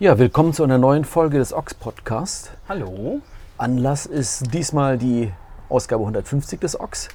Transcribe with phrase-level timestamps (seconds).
[0.00, 2.52] Ja, willkommen zu einer neuen Folge des Ox Podcast.
[2.70, 3.20] Hallo.
[3.58, 5.30] Anlass ist diesmal die
[5.68, 7.08] Ausgabe 150 des Ox.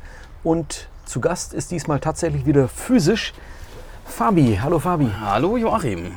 [0.44, 3.34] Und zu Gast ist diesmal tatsächlich wieder physisch
[4.06, 4.60] Fabi.
[4.62, 5.10] Hallo Fabi.
[5.20, 6.12] Hallo Joachim.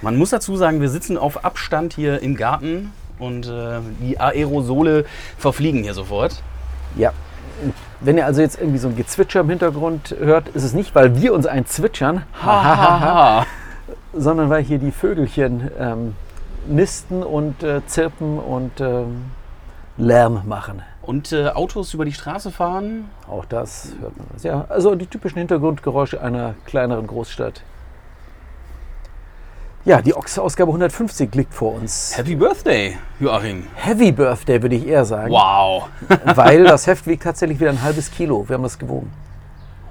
[0.00, 5.04] Man muss dazu sagen, wir sitzen auf Abstand hier im Garten und äh, die Aerosole
[5.38, 6.42] verfliegen hier sofort.
[6.96, 7.12] Ja.
[8.00, 11.22] Wenn ihr also jetzt irgendwie so ein Gezwitscher im Hintergrund hört, ist es nicht, weil
[11.22, 13.46] wir uns ein zwitschern, Hahaha.
[14.12, 16.14] Sondern weil hier die Vögelchen ähm,
[16.66, 19.26] nisten und äh, zirpen und ähm,
[19.96, 20.82] Lärm machen.
[21.02, 23.10] Und äh, Autos über die Straße fahren.
[23.28, 24.26] Auch das hört man.
[24.32, 24.42] was.
[24.44, 27.62] Ja, also die typischen Hintergrundgeräusche einer kleineren Großstadt.
[29.84, 32.16] Ja, die Ochse-Ausgabe 150 liegt vor uns.
[32.16, 33.66] Happy Birthday, Joachim.
[33.74, 35.88] Heavy Birthday würde ich eher sagen, Wow.
[36.36, 38.48] weil das Heft wiegt tatsächlich wieder ein halbes Kilo.
[38.48, 39.10] Wir haben das gewogen.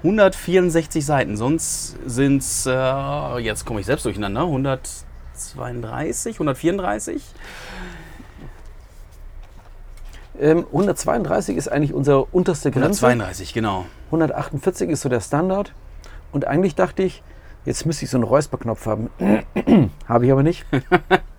[0.02, 7.22] 164 Seiten, sonst sind es, äh, jetzt komme ich selbst durcheinander, 132, 134.
[10.40, 13.06] Ähm, 132 ist eigentlich unsere unterste Grenze.
[13.06, 13.86] 132, genau.
[14.06, 15.72] 148 ist so der Standard.
[16.32, 17.22] Und eigentlich dachte ich,
[17.64, 19.10] jetzt müsste ich so einen Räusperknopf haben.
[20.08, 20.66] Habe ich aber nicht.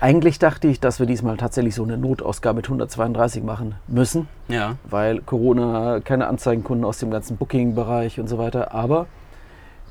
[0.00, 4.76] eigentlich dachte ich, dass wir diesmal tatsächlich so eine Notausgabe mit 132 machen müssen, Ja.
[4.84, 8.72] weil Corona, keine Anzeigenkunden aus dem ganzen Booking-Bereich und so weiter.
[8.74, 9.06] Aber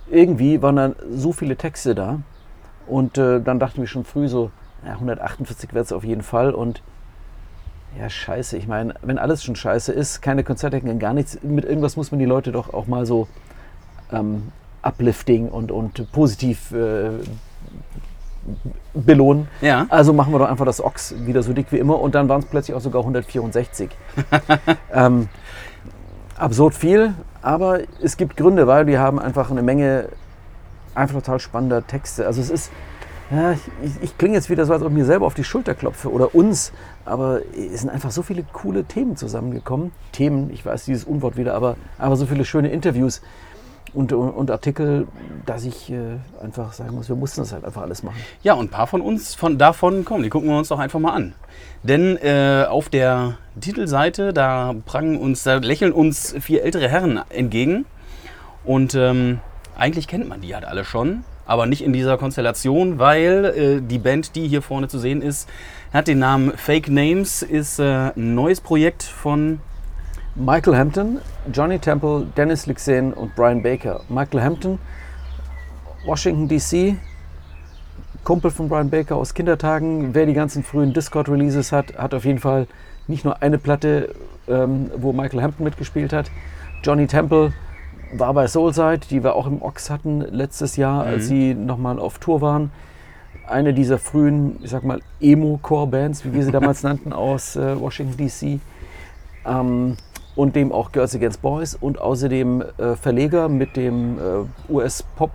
[0.09, 2.19] irgendwie waren dann so viele Texte da.
[2.88, 4.49] Und äh, dann dachten wir schon früh so,
[4.86, 6.53] ja, 148 wird es auf jeden Fall.
[6.53, 6.81] Und
[7.99, 8.55] ja, scheiße.
[8.58, 12.20] Ich meine, wenn alles schon scheiße ist, keine Konzertdecken, gar nichts, mit irgendwas muss man
[12.20, 13.27] die Leute doch auch mal so
[14.11, 14.52] ähm,
[14.83, 17.10] uplifting und, und positiv äh,
[18.93, 19.47] belohnen.
[19.61, 19.85] Ja.
[19.89, 22.39] Also machen wir doch einfach das Ochs wieder so dick wie immer und dann waren
[22.39, 23.89] es plötzlich auch sogar 164.
[24.93, 25.30] ähm,
[26.37, 30.09] absurd viel, aber es gibt Gründe, weil wir haben einfach eine Menge
[30.95, 32.25] einfach total spannender Texte.
[32.25, 32.71] Also es ist,
[33.30, 35.75] ja, ich, ich klinge jetzt wieder so, als ob ich mir selber auf die Schulter
[35.75, 36.71] klopfe oder uns,
[37.05, 39.91] aber es sind einfach so viele coole Themen zusammengekommen.
[40.11, 43.21] Themen, ich weiß dieses Unwort wieder, aber, aber so viele schöne Interviews
[43.93, 45.08] und, und, Artikel,
[45.45, 48.17] dass ich äh, einfach sagen muss, wir mussten das halt einfach alles machen.
[48.43, 50.99] Ja, und ein paar von uns von davon kommen, die gucken wir uns doch einfach
[50.99, 51.33] mal an.
[51.83, 57.86] Denn äh, auf der Titelseite, da prangen uns, da lächeln uns vier ältere Herren entgegen.
[58.64, 59.39] Und ähm,
[59.77, 63.99] eigentlich kennt man die halt alle schon, aber nicht in dieser Konstellation, weil äh, die
[63.99, 65.48] Band, die hier vorne zu sehen ist,
[65.93, 69.59] hat den Namen Fake Names, ist äh, ein neues Projekt von
[70.39, 71.20] Michael Hampton,
[71.52, 74.02] Johnny Temple, Dennis Lixen und Brian Baker.
[74.08, 74.77] Michael Hampton,
[76.05, 76.95] Washington DC,
[78.23, 80.14] Kumpel von Brian Baker aus Kindertagen.
[80.14, 82.67] Wer die ganzen frühen Discord-Releases hat, hat auf jeden Fall
[83.08, 84.14] nicht nur eine Platte,
[84.48, 86.30] ähm, wo Michael Hampton mitgespielt hat.
[86.83, 87.52] Johnny Temple
[88.14, 92.19] war bei Soulside, die wir auch im Ox hatten letztes Jahr, als sie nochmal auf
[92.19, 92.71] Tour waren.
[93.48, 98.17] Eine dieser frühen, ich sag mal, Emo-Core-Bands, wie wir sie damals nannten, aus äh, Washington
[98.17, 98.59] DC.
[99.48, 99.98] Ähm,
[100.37, 105.31] und dem auch Girls Against Boys und außerdem äh, Verleger mit dem äh, US-Pop,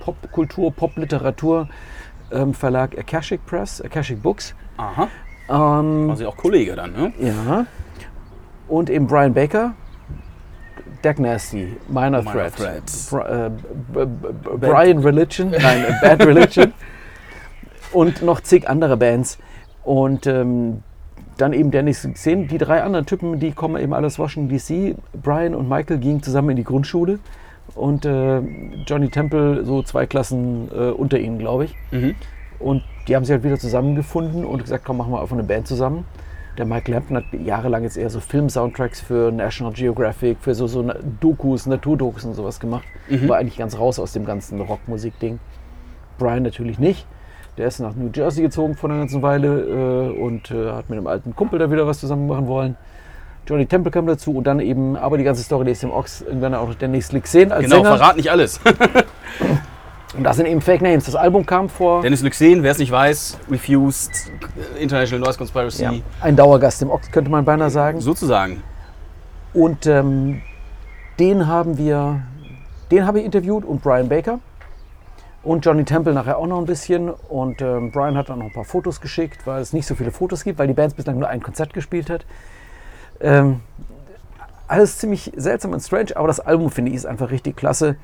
[0.00, 1.68] Popkultur, Popliteratur
[2.30, 4.54] ähm, Verlag Akashic Press, Akashic Books.
[4.76, 5.08] Aha,
[5.48, 7.12] Ähm, quasi auch Kollege dann, ne?
[7.18, 7.66] ja.
[8.68, 9.74] Und eben Brian Baker,
[11.04, 12.84] Deck Nasty, Minor, Minor Threat, Threat.
[12.84, 14.06] Bri- äh,
[14.58, 16.72] Brian Religion, nein, Bad Religion
[17.92, 19.38] und noch zig andere Bands.
[19.84, 20.82] Und ähm,
[21.42, 24.96] dann eben Dennis gesehen, die drei anderen Typen, die kommen eben alle aus Washington DC.
[25.20, 27.18] Brian und Michael gingen zusammen in die Grundschule
[27.74, 28.38] und äh,
[28.86, 31.74] Johnny Temple so zwei Klassen äh, unter ihnen, glaube ich.
[31.90, 32.14] Mhm.
[32.58, 35.66] Und die haben sich halt wieder zusammengefunden und gesagt, komm, machen wir einfach eine Band
[35.66, 36.04] zusammen.
[36.58, 40.88] Der Mike Lampton hat jahrelang jetzt eher so Film-Soundtracks für National Geographic, für so, so
[41.20, 42.84] Dokus, Naturdokus und sowas gemacht.
[43.26, 45.40] War eigentlich ganz raus aus dem ganzen Rockmusik-Ding.
[46.18, 47.06] Brian natürlich nicht.
[47.58, 49.48] Der ist nach New Jersey gezogen vor einer ganzen Weile
[50.14, 52.76] äh, und äh, hat mit einem alten Kumpel da wieder was zusammen machen wollen.
[53.46, 56.22] Johnny Temple kam dazu und dann eben, aber die ganze Story, die ist im Ox
[56.22, 57.96] irgendwann auch der nächste sehen als Genau, Sänger.
[57.96, 58.60] verrat nicht alles.
[60.14, 61.04] Und das sind eben Fake Names.
[61.04, 64.10] Das Album kam vor Dennis Luxen, wer es nicht weiß, Refused,
[64.78, 67.98] International Noise Conspiracy, ja, ein Dauergast im Ox, könnte man beinahe sagen.
[68.00, 68.62] sozusagen.
[69.54, 70.42] Und ähm,
[71.18, 72.22] den haben wir,
[72.90, 74.38] den habe ich interviewt und Brian Baker.
[75.42, 77.10] Und Johnny Temple nachher auch noch ein bisschen.
[77.10, 80.12] Und ähm, Brian hat dann noch ein paar Fotos geschickt, weil es nicht so viele
[80.12, 82.24] Fotos gibt, weil die Band bislang nur ein Konzert gespielt hat.
[83.20, 83.60] Ähm,
[84.68, 87.96] alles ziemlich seltsam und strange, aber das Album finde ich ist einfach richtig klasse.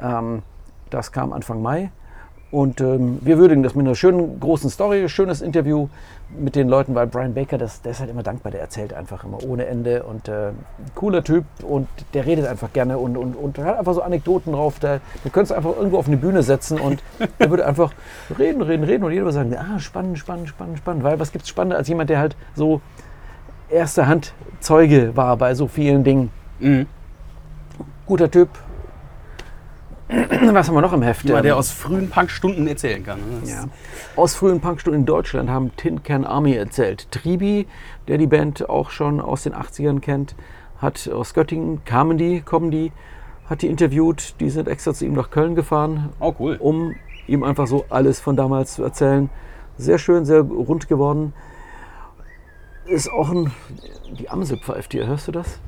[0.00, 0.42] Ähm,
[0.90, 1.90] das kam Anfang Mai.
[2.50, 5.88] Und ähm, wir würdigen das mit einer schönen großen Story, schönes Interview
[6.36, 9.22] mit den Leuten, weil Brian Baker, das, der ist halt immer dankbar, der erzählt einfach
[9.24, 10.50] immer ohne Ende und äh,
[10.96, 14.78] cooler Typ und der redet einfach gerne und, und, und hat einfach so Anekdoten drauf.
[14.80, 17.02] Da, da könntest du einfach irgendwo auf eine Bühne setzen und
[17.38, 17.92] er würde einfach
[18.36, 21.44] reden, reden, reden und jeder würde sagen, ah, spannend, spannend, spannend, spannend, weil was gibt
[21.44, 22.80] es spannender als jemand, der halt so
[23.68, 26.30] erste Hand Zeuge war bei so vielen Dingen.
[26.58, 26.86] Mhm.
[28.06, 28.48] Guter Typ.
[30.52, 31.24] Was haben wir noch im Heft?
[31.24, 33.18] Jemand, der Ähm, aus frühen Punkstunden erzählen kann.
[33.18, 33.48] ne?
[33.48, 33.64] Ja.
[34.16, 37.10] Aus frühen Punkstunden in Deutschland haben Tin Can Army erzählt.
[37.12, 37.66] Tribi,
[38.08, 40.34] der die Band auch schon aus den 80ern kennt,
[40.78, 42.90] hat aus Göttingen, kamen die, kommen die,
[43.48, 44.34] hat die interviewt.
[44.40, 46.56] Die sind extra zu ihm nach Köln gefahren, Oh, cool.
[46.58, 46.94] um
[47.28, 49.30] ihm einfach so alles von damals zu erzählen.
[49.78, 51.32] Sehr schön, sehr rund geworden.
[52.86, 53.52] Ist auch ein.
[54.18, 55.60] Die Amsel pfeift hier, hörst du das?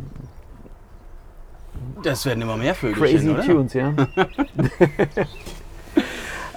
[2.02, 3.00] Das werden immer mehr Vögel.
[3.00, 3.42] Crazy oder?
[3.42, 3.92] Tunes, ja.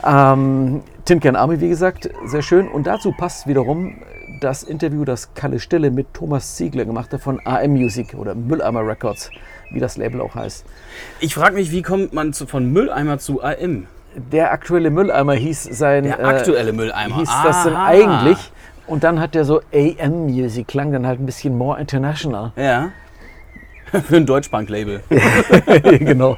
[0.33, 2.67] ähm, Tin Can Army, wie gesagt, sehr schön.
[2.67, 3.97] Und dazu passt wiederum
[4.41, 8.85] das Interview, das Kalle Stille mit Thomas Ziegler gemacht hat von AM Music oder Mülleimer
[8.85, 9.29] Records,
[9.71, 10.65] wie das Label auch heißt.
[11.19, 13.87] Ich frage mich, wie kommt man zu, von Mülleimer zu AM?
[14.15, 16.03] Der aktuelle Mülleimer hieß sein.
[16.05, 17.17] Der äh, aktuelle Mülleimer.
[17.17, 17.85] hieß das denn Aha.
[17.85, 18.51] eigentlich?
[18.87, 22.51] Und dann hat der so AM Music, klang dann halt ein bisschen more international.
[22.55, 22.91] Ja.
[24.07, 25.03] Für ein Deutschpunk-Label.
[25.99, 26.37] genau.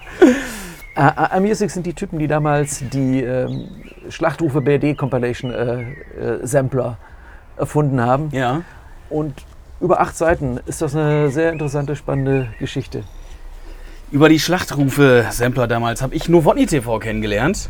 [0.95, 3.69] Äh, AM Music sind die Typen, die damals die ähm,
[4.09, 6.97] Schlachtrufe BRD Compilation äh, äh, Sampler
[7.57, 8.29] erfunden haben.
[8.31, 8.61] Ja.
[9.09, 9.33] Und
[9.79, 13.03] über acht Seiten ist das eine sehr interessante, spannende Geschichte.
[14.11, 17.69] Über die Schlachtrufe-Sampler damals habe ich Novotny TV kennengelernt.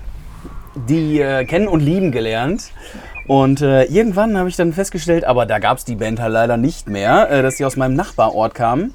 [0.87, 2.71] Die äh, kennen und lieben gelernt.
[3.27, 6.55] Und äh, irgendwann habe ich dann festgestellt, aber da gab es die Band halt leider
[6.55, 8.93] nicht mehr, äh, dass die aus meinem Nachbarort kamen.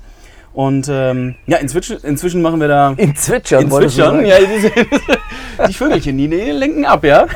[0.53, 2.93] Und ähm, ja, inzwischen, inzwischen machen wir da.
[2.97, 7.27] In Zwitschern, In Zwitschern, ja, die, die Vögelchen, die lenken ab, ja.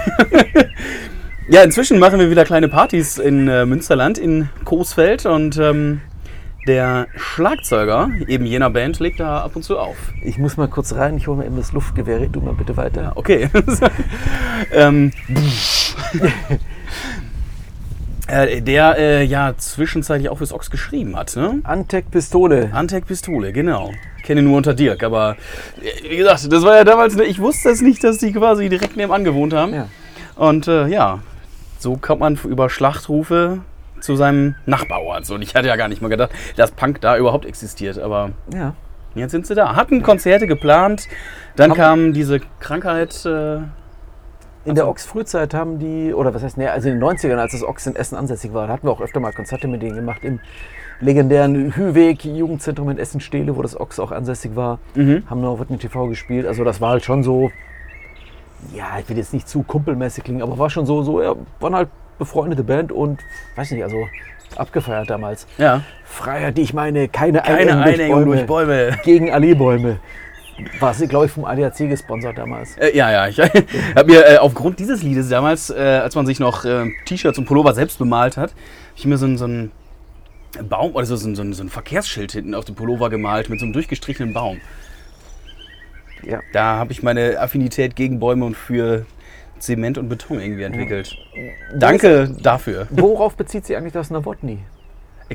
[1.48, 6.02] ja, inzwischen machen wir wieder kleine Partys in äh, Münsterland, in Coesfeld und ähm,
[6.66, 9.96] der Schlagzeuger eben jener Band legt da ab und zu auf.
[10.22, 12.18] Ich muss mal kurz rein, ich hole mir eben das Luftgewehr.
[12.28, 13.12] Du mal bitte weiter.
[13.14, 13.48] Okay.
[14.72, 15.12] ähm,
[18.26, 21.60] äh, der äh, ja zwischenzeitlich auch fürs Ochs geschrieben hat, ne?
[21.64, 22.70] Antec Pistole.
[22.72, 23.92] Antec Pistole, genau.
[24.24, 25.36] Kenne ihn nur unter Dirk, aber
[25.82, 28.68] äh, wie gesagt, das war ja damals, ne, ich wusste es nicht, dass die quasi
[28.68, 29.74] direkt nebenan gewohnt haben.
[29.74, 29.88] Ja.
[30.34, 31.20] Und äh, ja,
[31.78, 33.60] so kommt man über Schlachtrufe
[34.00, 35.30] zu seinem Nachbarort.
[35.30, 38.74] Und ich hatte ja gar nicht mal gedacht, dass Punk da überhaupt existiert, aber ja.
[39.14, 39.76] jetzt sind sie da.
[39.76, 41.08] Hatten Konzerte geplant,
[41.54, 43.26] dann Haben- kam diese Krankheit.
[44.66, 47.62] In der Ochs-Frühzeit haben die, oder was heißt, nee, also in den 90ern, als das
[47.62, 50.24] Ochs in Essen ansässig war, da hatten wir auch öfter mal Konzerte mit denen gemacht
[50.24, 50.40] im
[51.00, 54.80] legendären Hüweg Jugendzentrum in Essen-Stehle, wo das Ochs auch ansässig war.
[54.96, 55.22] Mhm.
[55.30, 56.46] Haben noch Witten TV gespielt.
[56.46, 57.50] Also das war halt schon so,
[58.74, 61.76] ja, ich will jetzt nicht zu kumpelmäßig klingen, aber war schon so, so, ja, waren
[61.76, 61.88] halt
[62.18, 63.20] befreundete Band und,
[63.54, 63.98] weiß nicht, also
[64.56, 65.46] abgefeiert damals.
[65.58, 68.46] ja, Freiheit, die ich meine, keine, keine Einengung durch.
[68.46, 68.96] Bäume.
[69.04, 69.98] Gegen Allee-Bäume.
[70.80, 72.76] War sie, glaube ich, vom ADAC gesponsert damals.
[72.78, 73.38] Äh, ja, ja, ich
[73.96, 77.44] habe mir äh, aufgrund dieses Liedes damals, äh, als man sich noch äh, T-Shirts und
[77.44, 78.54] Pullover selbst bemalt hat,
[78.96, 79.70] ich mir so, so einen
[80.68, 83.60] Baum oder so, so, ein- so, so ein Verkehrsschild hinten auf dem Pullover gemalt mit
[83.60, 84.58] so einem durchgestrichenen Baum.
[86.22, 86.40] Ja.
[86.52, 89.04] Da habe ich meine Affinität gegen Bäume und für
[89.58, 91.16] Zement und Beton irgendwie entwickelt.
[91.74, 92.86] Danke dafür.
[92.90, 94.58] Worauf bezieht sich eigentlich das Nowotny?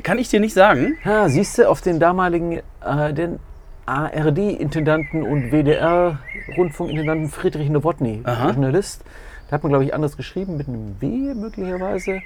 [0.02, 0.96] Kann ich dir nicht sagen.
[1.04, 3.38] Ha, siehst du, auf den damaligen äh, den
[3.86, 8.22] ARD-Intendanten und WDR-Rundfunkintendanten Friedrich Nowotny.
[8.24, 9.04] Journalist.
[9.48, 12.20] Da hat man, glaube ich, anders geschrieben, mit einem W möglicherweise.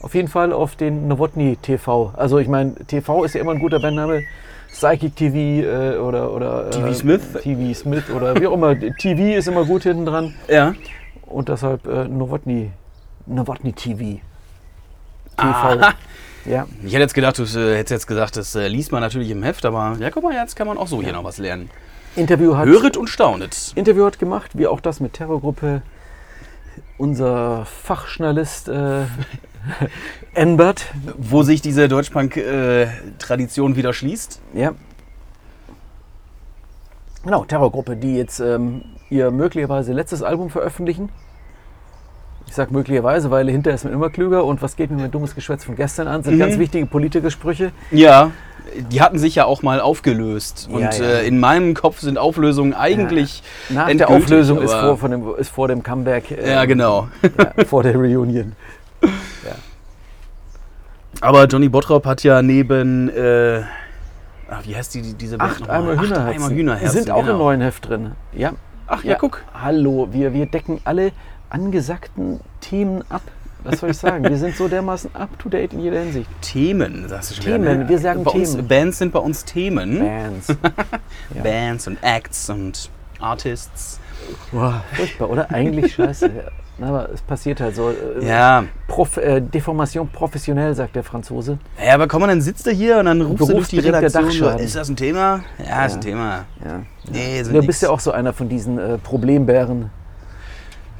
[0.00, 2.12] Auf jeden Fall auf den Nowotny TV.
[2.16, 4.22] Also ich meine, TV ist ja immer ein guter Bandname.
[4.68, 7.22] Psychic TV äh, oder, oder äh, TV Smith.
[7.42, 8.78] TV Smith oder wie auch immer.
[8.98, 10.34] TV ist immer gut hinten dran.
[10.48, 10.74] Ja.
[11.26, 12.70] Und deshalb äh, Nowotny,
[13.26, 13.98] Nowotny TV.
[13.98, 14.20] TV.
[15.36, 15.94] Aha.
[16.44, 16.66] Ja.
[16.82, 19.42] Ich hätte jetzt gedacht, du äh, hättest jetzt gesagt, das äh, liest man natürlich im
[19.42, 21.70] Heft, aber ja, guck mal, jetzt kann man auch so hier noch was lernen.
[22.16, 23.72] Interview hat, Höret und staunet.
[23.76, 25.82] Interview hat gemacht, wie auch das mit Terrorgruppe.
[26.98, 29.02] Unser Fachjournalist äh,
[30.34, 30.86] Enbert.
[31.16, 34.40] Wo sich diese Deutschpunk-Tradition wieder schließt.
[34.54, 34.74] Ja.
[37.22, 41.10] Genau, Terrorgruppe, die jetzt ähm, ihr möglicherweise letztes Album veröffentlichen.
[42.50, 45.36] Ich sage möglicherweise, weil hinterher ist man immer klüger und was geht mir mit dummes
[45.36, 46.38] Geschwätz von gestern an, sind Mhm.
[46.40, 47.70] ganz wichtige Politikersprüche.
[47.92, 48.32] Ja,
[48.90, 50.68] die hatten sich ja auch mal aufgelöst.
[50.70, 51.04] Und Ja, ja.
[51.20, 53.44] Äh, in meinem Kopf sind Auflösungen eigentlich.
[53.68, 56.32] Nach der Auflösung ist vor, von dem, ist vor dem Comeback.
[56.32, 57.06] äh, Ja, genau.
[57.22, 58.56] Ja, vor der Reunion.
[61.20, 63.08] Aber Johnny Bottrop hat ja neben.
[63.10, 63.62] Äh,
[64.50, 65.76] ach, wie heißt die, die diese Band Acht nochmal?
[65.82, 66.42] Eimer Acht Hühnerherzen.
[66.42, 66.96] Eimer Hühnerherzen.
[66.98, 67.32] Die sind auch genau.
[67.32, 68.12] im neuen Heft drin.
[68.32, 68.52] Ja.
[68.86, 69.42] Ach ja, guck.
[69.54, 71.12] Hallo, wir, wir decken alle
[71.50, 73.22] angesagten Themen ab.
[73.62, 74.24] Was soll ich sagen?
[74.24, 76.30] Wir sind so dermaßen up to date in jeder Hinsicht.
[76.40, 77.74] Themen, sagst du schon Themen, wieder.
[77.76, 77.88] ne?
[77.90, 78.68] wir sagen bei Uns, Themen.
[78.68, 79.98] Bands sind bei uns Themen.
[79.98, 80.46] Bands.
[81.34, 81.42] Ja.
[81.42, 82.90] Bands und Acts und
[83.20, 84.00] Artists.
[84.50, 85.50] Boah, furchtbar, oder?
[85.50, 86.30] Eigentlich scheiße.
[86.80, 87.90] Aber es passiert halt so.
[87.90, 88.64] äh, Ja.
[88.88, 91.58] Prof, äh, Deformation professionell, sagt der Franzose.
[91.84, 94.30] Ja, aber komm mal, dann sitzt du hier und dann rufst du durch die Redaktion.
[94.30, 95.44] So, ist das ein Thema?
[95.58, 95.98] Ja, ist Ja.
[95.98, 96.44] ein Thema.
[96.64, 96.80] Ja.
[97.12, 97.66] Nee, so Du nix.
[97.66, 99.90] bist ja auch so einer von diesen äh, Problembären,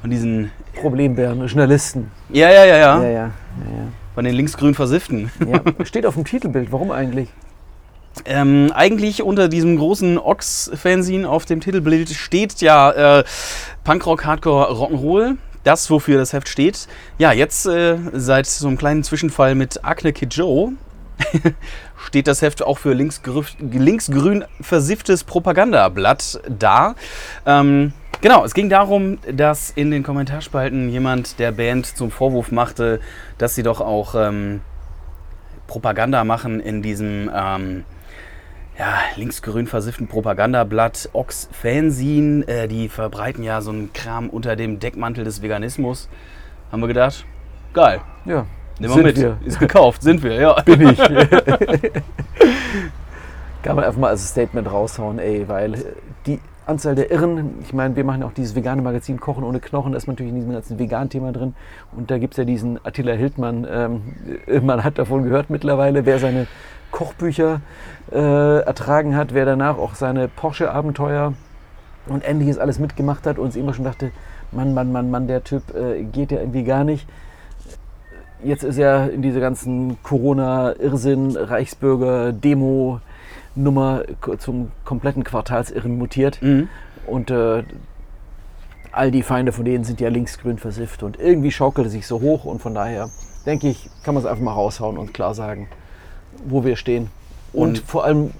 [0.01, 0.51] Von diesen.
[0.79, 2.11] Problembären, Journalisten.
[2.29, 3.01] Ja, ja, ja, ja.
[3.01, 3.29] Ja, ja, ja,
[4.15, 5.31] Von den linksgrün Versifften.
[5.83, 6.71] Steht auf dem Titelbild.
[6.71, 7.29] Warum eigentlich?
[8.25, 13.23] Ähm, eigentlich unter diesem großen Ox-Fanzine auf dem Titelbild steht ja äh,
[13.83, 15.37] Punkrock, Hardcore, Rock'n'Roll.
[15.63, 16.87] Das, wofür das Heft steht.
[17.19, 20.71] Ja, jetzt äh, seit so einem kleinen Zwischenfall mit Akne Kid Joe
[22.07, 26.95] steht das Heft auch für linksgrü- linksgrün versifftes Propagandablatt da.
[27.45, 32.99] Ähm, genau, es ging darum, dass in den Kommentarspalten jemand der Band zum Vorwurf machte,
[33.37, 34.61] dass sie doch auch ähm,
[35.67, 37.83] Propaganda machen in diesem ähm,
[38.77, 42.47] ja, linksgrün versifften Propagandablatt Ox Fanzine.
[42.47, 46.09] Äh, die verbreiten ja so einen Kram unter dem Deckmantel des Veganismus.
[46.71, 47.25] Haben wir gedacht,
[47.73, 48.45] geil, Ja,
[48.79, 49.17] nehmen wir mit.
[49.17, 49.37] wir.
[49.45, 50.61] Ist gekauft, sind wir, ja.
[50.65, 50.97] bin ich.
[53.63, 57.95] Kann man einfach mal als Statement raushauen, ey, weil die Anzahl der Irren, ich meine,
[57.95, 60.77] wir machen auch dieses vegane Magazin Kochen ohne Knochen, da ist natürlich in diesem ganzen
[60.77, 61.55] Vegan-Thema drin.
[61.95, 64.01] Und da gibt es ja diesen Attila Hildmann, ähm,
[64.45, 66.45] äh, man hat davon gehört mittlerweile, wer seine
[66.91, 67.61] Kochbücher
[68.11, 71.33] äh, ertragen hat, wer danach auch seine Porsche-Abenteuer
[72.07, 74.11] und ähnliches alles mitgemacht hat und immer schon dachte,
[74.51, 77.07] Mann, Mann, Mann, Mann, der Typ äh, geht ja irgendwie gar nicht.
[78.43, 83.01] Jetzt ist er in diese ganzen Corona-Irrsinn, Reichsbürger-Demo-Nummer
[84.21, 86.41] ko- zum kompletten Quartalsirren mutiert.
[86.41, 86.69] Mhm.
[87.07, 87.63] Und äh,
[88.91, 91.03] all die Feinde von denen sind ja linksgrün versifft.
[91.03, 92.45] Und irgendwie schaukelt er sich so hoch.
[92.45, 93.09] Und von daher
[93.45, 95.67] denke ich, kann man es einfach mal raushauen und klar sagen,
[96.45, 97.09] wo wir stehen.
[97.53, 98.31] Und, Und- vor allem,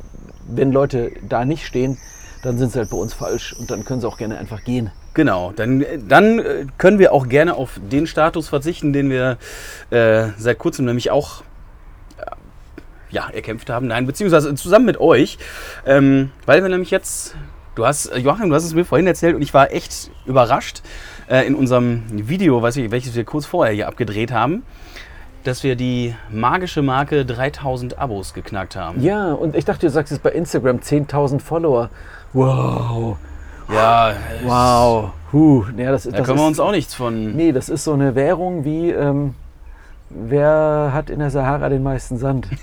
[0.47, 1.97] wenn Leute da nicht stehen,
[2.43, 3.53] dann sind sie halt bei uns falsch.
[3.59, 4.91] Und dann können sie auch gerne einfach gehen.
[5.13, 9.37] Genau, dann, dann äh, können wir auch gerne auf den Status verzichten, den wir
[9.89, 11.43] äh, seit kurzem nämlich auch äh,
[13.11, 13.87] ja, erkämpft haben.
[13.87, 15.37] Nein, beziehungsweise zusammen mit euch,
[15.85, 17.35] ähm, weil wir nämlich jetzt,
[17.75, 20.81] du hast, äh, Joachim, du hast es mir vorhin erzählt und ich war echt überrascht
[21.29, 24.63] äh, in unserem Video, weiß ich, welches wir kurz vorher hier abgedreht haben,
[25.43, 29.01] dass wir die magische Marke 3000 Abos geknackt haben.
[29.01, 31.89] Ja, und ich dachte, du sagst jetzt bei Instagram 10.000 Follower.
[32.33, 33.17] Wow.
[33.71, 34.13] Ja,
[34.43, 35.11] Wow.
[35.31, 35.63] Huh.
[35.77, 37.35] Ja, das, da das können wir uns auch nichts von.
[37.35, 39.33] Nee, das ist so eine Währung wie, ähm,
[40.13, 42.47] wer hat in der Sahara den meisten Sand?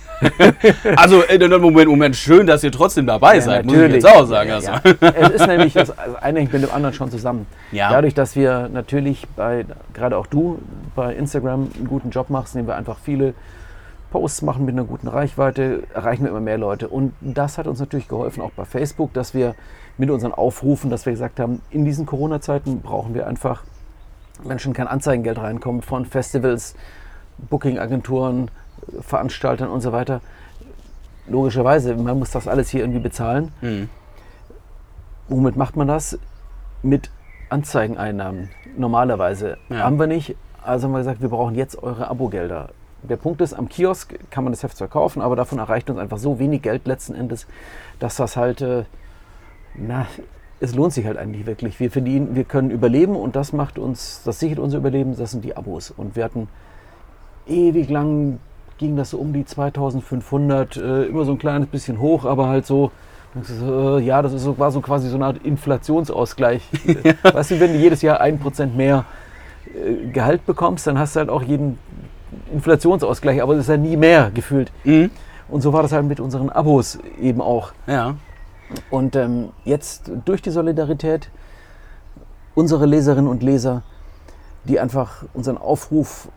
[0.96, 4.48] Also, äh, Moment, Moment, schön, dass ihr trotzdem dabei seid, muss ich jetzt auch sagen.
[4.48, 4.70] Ja, also.
[4.70, 4.80] ja.
[5.14, 7.46] Es ist nämlich, das eine hängt mit dem anderen schon zusammen.
[7.70, 7.90] Ja.
[7.90, 9.64] Dadurch, dass wir natürlich bei,
[9.94, 10.58] gerade auch du,
[10.96, 13.34] bei Instagram einen guten Job machst, indem wir einfach viele
[14.10, 16.88] Posts machen mit einer guten Reichweite, erreichen wir immer mehr Leute.
[16.88, 19.54] Und das hat uns natürlich geholfen, auch bei Facebook, dass wir
[19.98, 23.62] mit unseren Aufrufen, dass wir gesagt haben, in diesen Corona-Zeiten brauchen wir einfach
[24.44, 26.74] Menschen kein Anzeigengeld reinkommen von Festivals,
[27.50, 28.50] Booking-Agenturen,
[29.00, 30.20] Veranstaltern und so weiter.
[31.28, 33.52] Logischerweise, man muss das alles hier irgendwie bezahlen.
[33.60, 33.88] Mhm.
[35.28, 36.18] Womit macht man das?
[36.82, 37.10] Mit
[37.50, 38.48] Anzeigeneinnahmen.
[38.76, 39.78] Normalerweise Ja.
[39.80, 40.36] haben wir nicht.
[40.62, 42.70] Also haben wir gesagt, wir brauchen jetzt eure Abogelder.
[43.02, 45.98] Der Punkt ist, am Kiosk kann man das Heft zwar kaufen, aber davon erreicht uns
[45.98, 47.46] einfach so wenig Geld letzten Endes,
[48.00, 48.84] dass das halt, äh,
[49.76, 50.06] na,
[50.60, 51.78] es lohnt sich halt eigentlich wirklich.
[51.78, 55.44] Wir verdienen, wir können überleben und das macht uns, das sichert unser Überleben, das sind
[55.44, 55.90] die Abos.
[55.92, 56.48] Und wir hatten
[57.48, 58.38] ewig lang
[58.78, 62.66] ging das so um die 2500, äh, immer so ein kleines bisschen hoch, aber halt
[62.66, 62.90] so,
[63.62, 66.62] äh, ja, das ist so, war so quasi so eine Art Inflationsausgleich.
[67.22, 69.04] Weißt du, wenn du jedes Jahr ein Prozent mehr
[69.66, 71.78] äh, Gehalt bekommst, dann hast du halt auch jeden
[72.52, 74.70] Inflationsausgleich, aber das ist ja nie mehr gefühlt.
[74.84, 75.10] Mhm.
[75.48, 77.72] Und so war das halt mit unseren Abos eben auch.
[77.86, 78.16] Ja.
[78.90, 81.30] Und ähm, jetzt durch die Solidarität
[82.54, 83.82] unsere Leserinnen und Leser,
[84.64, 86.28] die einfach unseren Aufruf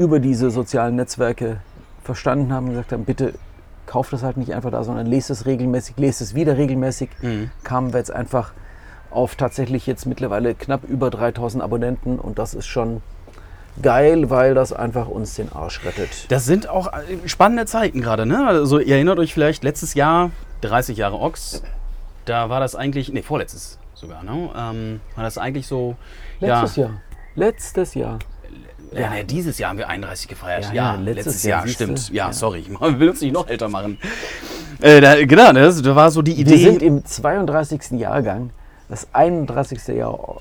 [0.00, 1.58] über diese sozialen Netzwerke
[2.02, 3.34] verstanden haben und gesagt haben, bitte
[3.84, 7.50] kauft das halt nicht einfach da, sondern lest es regelmäßig, lest es wieder regelmäßig, Mhm.
[7.64, 8.52] kamen wir jetzt einfach
[9.10, 13.02] auf tatsächlich jetzt mittlerweile knapp über 3000 Abonnenten und das ist schon
[13.82, 16.30] geil, weil das einfach uns den Arsch rettet.
[16.30, 18.46] Das sind auch äh, spannende Zeiten gerade, ne?
[18.46, 20.30] Also ihr erinnert euch vielleicht letztes Jahr,
[20.62, 21.62] 30 Jahre Ochs,
[22.24, 24.48] da war das eigentlich, nee, vorletztes sogar, ne?
[24.56, 25.96] Ähm, war das eigentlich so,
[26.38, 27.00] Letztes ja, Jahr.
[27.34, 28.18] Letztes Jahr.
[28.92, 30.64] Ja, nee, dieses Jahr haben wir 31 gefeiert.
[30.66, 32.08] Ja, Ja, ja, letztes, letztes Jahr, Jahr, stimmt.
[32.10, 32.32] Ja, Ja.
[32.32, 33.98] sorry, ich will uns nicht noch älter machen.
[34.80, 36.86] Äh, da, genau, ne, das, da war so die Wir sind Idee.
[36.86, 37.92] im 32.
[37.92, 38.50] Jahrgang.
[38.88, 39.86] Das 31.
[39.88, 40.38] Jahr.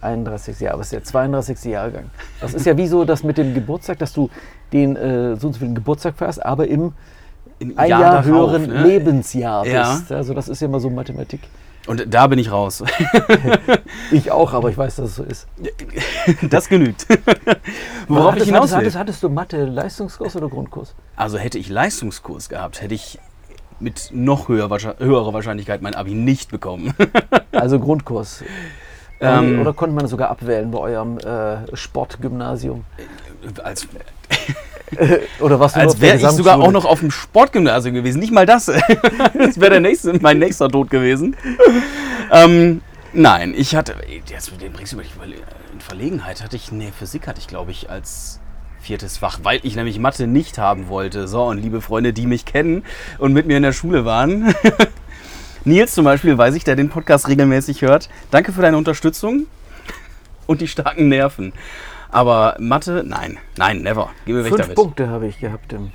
[0.00, 0.60] 31.
[0.60, 1.64] Jahr, aber es ist der 32.
[1.64, 2.04] Jahrgang.
[2.40, 4.30] Das ist ja wie so das mit dem Geburtstag, dass du
[4.72, 6.92] den äh, so und so viel Geburtstag feierst, aber im
[7.60, 8.82] ein Jahr Jahr, darauf, höheren ne?
[8.86, 9.94] Lebensjahr Ja.
[9.94, 10.12] bist.
[10.12, 11.40] Also das ist ja immer so Mathematik.
[11.88, 12.84] Und da bin ich raus.
[14.10, 15.46] Ich auch, aber ich weiß, dass es so ist.
[16.50, 17.06] Das genügt.
[18.08, 18.78] Worauf ich hattest, hinaus will.
[18.78, 20.94] hattest, hattest du Mathe Leistungskurs oder Grundkurs?
[21.16, 23.18] Also hätte ich Leistungskurs gehabt, hätte ich
[23.80, 24.68] mit noch höher,
[24.98, 26.94] höherer Wahrscheinlichkeit mein Abi nicht bekommen.
[27.52, 28.44] Also Grundkurs.
[29.20, 32.84] Ähm, oder konnte man sogar abwählen bei eurem äh, Sportgymnasium?
[33.64, 33.88] als
[35.40, 38.20] Oder was als wäre ich sogar auch noch auf dem Sportgymnasium gewesen.
[38.20, 38.66] Nicht mal das.
[39.34, 41.36] das wäre der nächste, mein nächster Tod gewesen.
[42.32, 42.80] ähm,
[43.12, 43.94] nein, ich hatte,
[44.26, 45.12] jetzt den bringst du mich
[45.72, 46.42] in Verlegenheit.
[46.42, 48.40] Hatte ich, nee, Physik hatte ich, glaube ich, als
[48.80, 51.28] viertes Fach, weil ich nämlich Mathe nicht haben wollte.
[51.28, 52.84] So, und liebe Freunde, die mich kennen
[53.18, 54.54] und mit mir in der Schule waren.
[55.64, 58.08] Nils zum Beispiel, weiß ich, der den Podcast regelmäßig hört.
[58.30, 59.46] Danke für deine Unterstützung
[60.46, 61.52] und die starken Nerven.
[62.10, 64.10] Aber Mathe, nein, nein, never.
[64.24, 64.76] Geh mir weg Fünf damit.
[64.76, 65.86] Punkte habe ich gehabt im,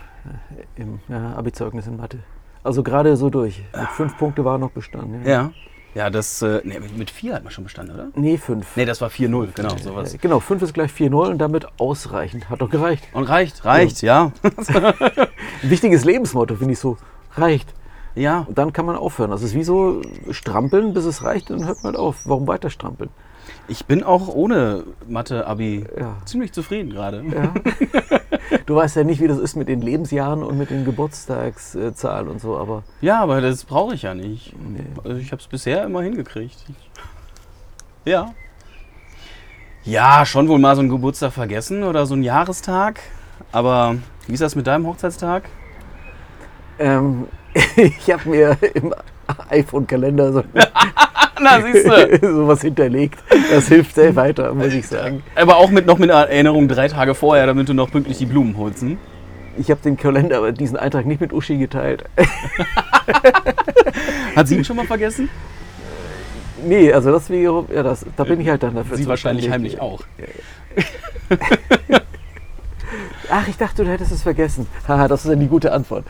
[0.75, 2.19] äh, im ja, Abi-Zeugnis in Mathe.
[2.63, 3.63] Also gerade so durch.
[3.77, 5.25] Mit fünf Punkte war noch bestanden.
[5.27, 5.51] Ja.
[5.95, 8.07] Ja, das, äh, nee, mit- vier hat man schon bestanden, oder?
[8.15, 8.75] Nee, fünf.
[8.75, 10.15] Nee, das war 4-0, genau, sowas.
[10.15, 12.49] Äh, Genau, fünf ist gleich 4-0 und damit ausreichend.
[12.49, 13.07] Hat doch gereicht.
[13.13, 14.31] Und reicht, reicht, ja.
[14.41, 16.97] Ein wichtiges Lebensmotto, finde ich so.
[17.35, 17.75] Reicht.
[18.15, 19.29] Ja, Und dann kann man aufhören.
[19.29, 20.01] Das ist wie so
[20.31, 22.21] strampeln, bis es reicht, und dann hört man halt auf.
[22.25, 23.09] Warum weiter strampeln?
[23.67, 26.17] Ich bin auch ohne Mathe-Abi Ja.
[26.25, 27.23] ziemlich zufrieden gerade.
[27.33, 27.53] Ja.
[28.67, 32.39] Du weißt ja nicht, wie das ist mit den Lebensjahren und mit den Geburtstagszahlen und
[32.39, 34.53] so, aber Ja, aber das brauche ich ja nicht.
[34.59, 34.85] nee.
[35.03, 36.63] Also ich habe es bisher immer hingekriegt.
[38.05, 38.33] Ja.
[39.83, 42.99] Ja, schon wohl mal so einen Geburtstag vergessen oder so einen Jahrestag.
[43.51, 43.95] Aber
[44.27, 45.43] wie ist das mit deinem Hochzeitstag?
[46.79, 47.27] Ähm,
[47.75, 48.93] ich habe mir im
[49.49, 50.43] iPhone-Kalender so,
[51.39, 52.19] Na, siehst du.
[52.35, 53.19] sowas hinterlegt.
[53.51, 55.23] Das hilft sehr weiter, muss ich sagen.
[55.35, 58.25] Aber auch mit noch mit einer Erinnerung drei Tage vorher, damit du noch pünktlich die
[58.25, 58.81] Blumen holst.
[58.81, 58.97] Hm?
[59.57, 62.05] Ich habe den Kalender, aber diesen Eintrag nicht mit Uschi geteilt.
[64.35, 65.29] Hat sie ihn schon mal vergessen?
[66.65, 68.97] Nee, also das wäre, ja, das, da bin ich halt dann dafür.
[68.97, 70.01] Sie wahrscheinlich heimlich auch.
[73.29, 74.67] Ach, ich dachte, du hättest es vergessen.
[74.87, 76.05] Haha, das ist ja die gute Antwort.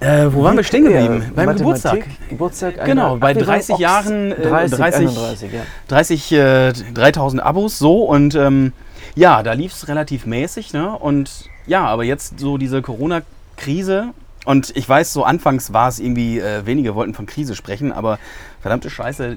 [0.00, 1.20] Äh, wo waren wir stehen geblieben?
[1.22, 2.04] Ja, Beim Mathematik, Geburtstag.
[2.30, 2.84] Geburtstag.
[2.86, 3.80] Genau, bei ach, wir waren 30 Ochs.
[3.80, 5.60] Jahren, äh, 30, 30 31, ja.
[5.88, 8.72] 30, äh, 3000 Abos so und ähm,
[9.14, 10.72] ja, da lief es relativ mäßig.
[10.72, 10.90] Ne?
[10.96, 14.08] Und ja, aber jetzt so diese Corona-Krise
[14.46, 18.18] und ich weiß, so anfangs war es irgendwie, äh, wenige wollten von Krise sprechen, aber
[18.62, 19.36] verdammte Scheiße,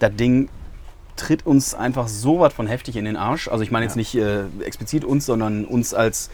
[0.00, 0.50] das Ding
[1.16, 3.48] tritt uns einfach so was von heftig in den Arsch.
[3.48, 4.00] Also ich meine jetzt Ja.
[4.00, 6.28] nicht äh, explizit uns, sondern uns als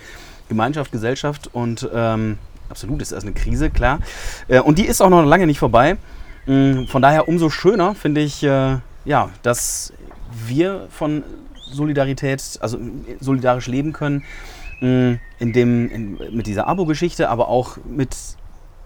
[0.48, 2.38] Gemeinschaft, Gesellschaft und ähm,
[2.74, 4.00] absolut ist das eine Krise, klar.
[4.48, 5.96] Äh, und die ist auch noch lange nicht vorbei.
[6.46, 9.92] Mm, Von daher umso schöner finde ich, äh, ja, dass
[10.48, 11.22] wir von
[11.70, 12.80] Solidarität, also äh,
[13.20, 14.24] solidarisch leben können,
[14.80, 18.16] mh, in dem, in, mit dieser Abo-Geschichte, aber auch mit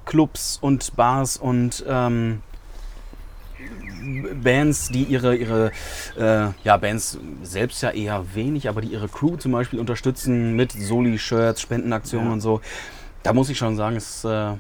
[0.05, 2.43] Clubs und Bars und ähm,
[4.45, 5.73] Bands, die ihre, ihre
[6.19, 10.73] äh, ja, Bands selbst ja eher wenig, aber die ihre Crew zum Beispiel unterstützen mit
[10.73, 12.33] Soli-Shirts, Spendenaktionen Ja.
[12.35, 12.61] und so.
[13.29, 14.53] Da muss ich schon sagen, ist äh,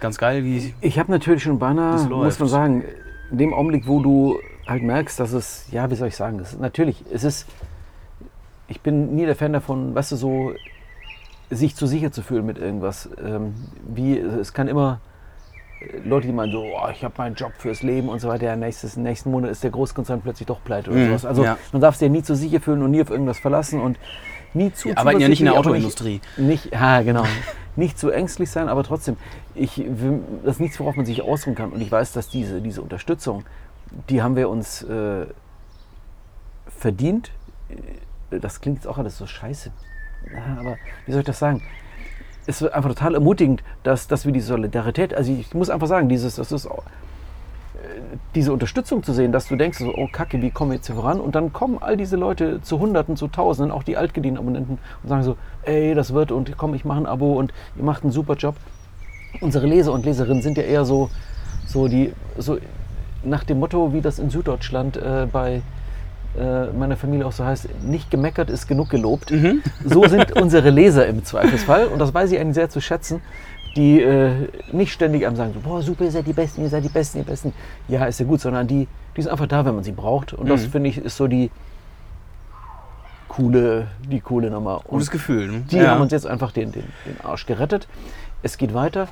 [0.00, 0.72] ganz geil, wie.
[0.80, 2.84] Ich habe natürlich schon beinahe, muss man sagen,
[3.30, 6.56] in dem Augenblick, wo du halt merkst, dass es, ja, wie soll ich sagen, es,
[6.58, 7.46] natürlich, es ist,
[8.68, 10.52] ich bin nie der Fan davon, weißt du, so
[11.50, 13.08] sich zu sicher zu fühlen mit irgendwas.
[13.22, 13.54] Ähm,
[13.86, 15.00] wie, es kann immer
[15.80, 18.46] äh, Leute, die meinen so, oh, ich habe meinen Job fürs Leben und so weiter,
[18.46, 21.24] ja, nächstes, nächsten Monat ist der Großkonzern plötzlich doch pleite oder Mhm, sowas.
[21.26, 21.58] Also ja.
[21.72, 23.98] man darf sich ja nie zu sicher fühlen und nie auf irgendwas verlassen und
[24.54, 26.20] nie zu Wir arbeiten ja nicht in der Autoindustrie.
[26.36, 27.24] nicht, ja, genau.
[27.76, 29.16] nicht zu ängstlich sein, aber trotzdem,
[29.54, 29.82] ich,
[30.44, 31.72] das ist nichts, worauf man sich ausruhen kann.
[31.72, 33.44] Und ich weiß, dass diese, diese Unterstützung,
[34.08, 35.26] die haben wir uns äh,
[36.68, 37.30] verdient.
[38.30, 39.70] Äh, Das klingt jetzt auch alles so scheiße.
[40.32, 41.62] Ja, aber wie soll ich das sagen?
[42.46, 46.08] Es ist einfach total ermutigend, dass, dass wir die Solidarität, also ich muss einfach sagen,
[46.08, 46.68] dieses, das ist
[48.34, 50.96] diese Unterstützung zu sehen, dass du denkst, so, oh Kacke, wie kommen wir jetzt hier
[50.96, 51.20] voran?
[51.20, 55.08] Und dann kommen all diese Leute zu Hunderten, zu Tausenden, auch die altgedienten Abonnenten und
[55.08, 58.12] sagen so, ey, das wird und komm, ich mache ein Abo und ihr macht einen
[58.12, 58.56] super Job.
[59.40, 61.10] Unsere Leser und Leserinnen sind ja eher so,
[61.66, 62.58] so die, so
[63.24, 65.62] nach dem Motto, wie das in Süddeutschland äh, bei
[66.38, 69.30] äh, meiner Familie auch so heißt, nicht gemeckert ist genug gelobt.
[69.30, 69.62] Mhm.
[69.84, 71.86] So sind unsere Leser im Zweifelsfall.
[71.86, 73.22] Und das weiß ich eigentlich sehr zu schätzen,
[73.76, 76.84] die äh, nicht ständig einem sagen, so, boah, super, ihr seid die Besten, ihr seid
[76.84, 77.52] die Besten, ihr Besten.
[77.88, 80.32] Ja, ist ja gut, sondern die, die sind einfach da, wenn man sie braucht.
[80.32, 80.70] Und das Mhm.
[80.70, 81.50] finde ich ist so die
[83.28, 84.76] coole, die coole Nummer.
[84.78, 85.48] Und Gutes Gefühl.
[85.48, 85.64] Ne?
[85.70, 87.88] die haben uns jetzt einfach den, den, den Arsch gerettet.
[88.42, 89.08] Es geht weiter.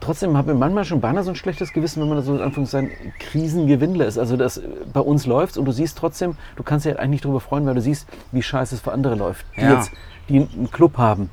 [0.00, 2.90] Trotzdem habe ich manchmal schon beinahe so ein schlechtes Gewissen, wenn man so in Anführungszeichen
[3.18, 4.18] Krisengewinnler ist.
[4.18, 4.60] Also dass
[4.92, 7.66] bei uns läuft und du siehst trotzdem, du kannst dich halt eigentlich nicht darüber freuen,
[7.66, 9.44] weil du siehst, wie scheiße es für andere läuft.
[9.56, 9.74] Die Ja.
[9.74, 9.90] jetzt,
[10.28, 11.28] die einen Club haben,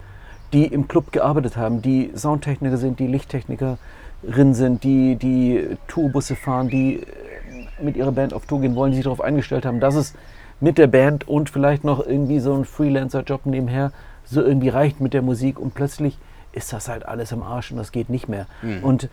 [0.54, 6.70] die im Club gearbeitet haben, die Soundtechniker sind, die Lichttechnikerin sind, die die Tourbusse fahren,
[6.70, 9.96] die äh, mit ihrer Band auf Tour gehen wollen, die sich darauf eingestellt haben, dass
[9.96, 10.14] es
[10.60, 13.92] mit der Band und vielleicht noch irgendwie so ein Freelancer-Job nebenher
[14.26, 16.18] so irgendwie reicht mit der Musik und plötzlich
[16.52, 18.48] ist das halt alles im Arsch und das geht nicht mehr.
[18.84, 19.10] Und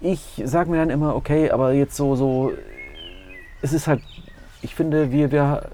[0.00, 2.52] ich sage mir dann immer, okay, aber jetzt so, so,
[3.60, 4.00] es ist halt,
[4.62, 5.68] ich finde, wir, wir,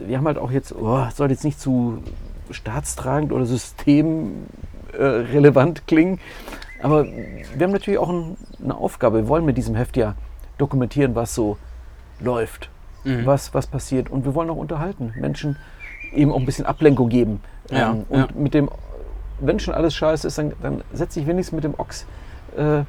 [0.00, 2.02] wir haben halt auch jetzt, oh, es soll jetzt nicht zu
[2.52, 6.20] staatstragend oder systemrelevant äh, klingen,
[6.82, 9.18] aber wir haben natürlich auch ein, eine Aufgabe.
[9.18, 10.14] Wir wollen mit diesem Heft ja
[10.58, 11.56] dokumentieren, was so
[12.20, 12.68] läuft,
[13.04, 13.26] Mhm.
[13.26, 15.56] was, was passiert und wir wollen auch unterhalten, Menschen
[16.12, 17.40] eben auch ein bisschen Ablenkung geben.
[17.70, 18.28] Ja, Ähm, und ja.
[18.34, 18.68] mit dem,
[19.40, 22.06] wenn schon alles scheiße ist, dann, dann setze ich wenigstens mit dem Ochs
[22.56, 22.86] äh, ein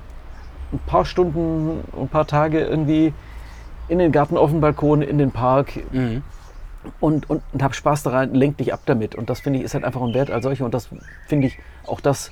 [0.85, 3.11] paar Stunden, ein paar Tage irgendwie
[3.87, 6.21] in den Garten, auf den Balkon, in den Park Mhm.
[6.99, 9.15] Und, und, und hab Spaß daran, lenk dich ab damit.
[9.15, 10.65] Und das finde ich ist halt einfach ein Wert als solcher.
[10.65, 10.89] Und das
[11.27, 12.31] finde ich, auch das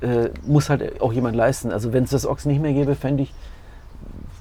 [0.00, 1.70] äh, muss halt auch jemand leisten.
[1.70, 3.34] Also wenn es das Ochs nicht mehr gäbe, fände ich,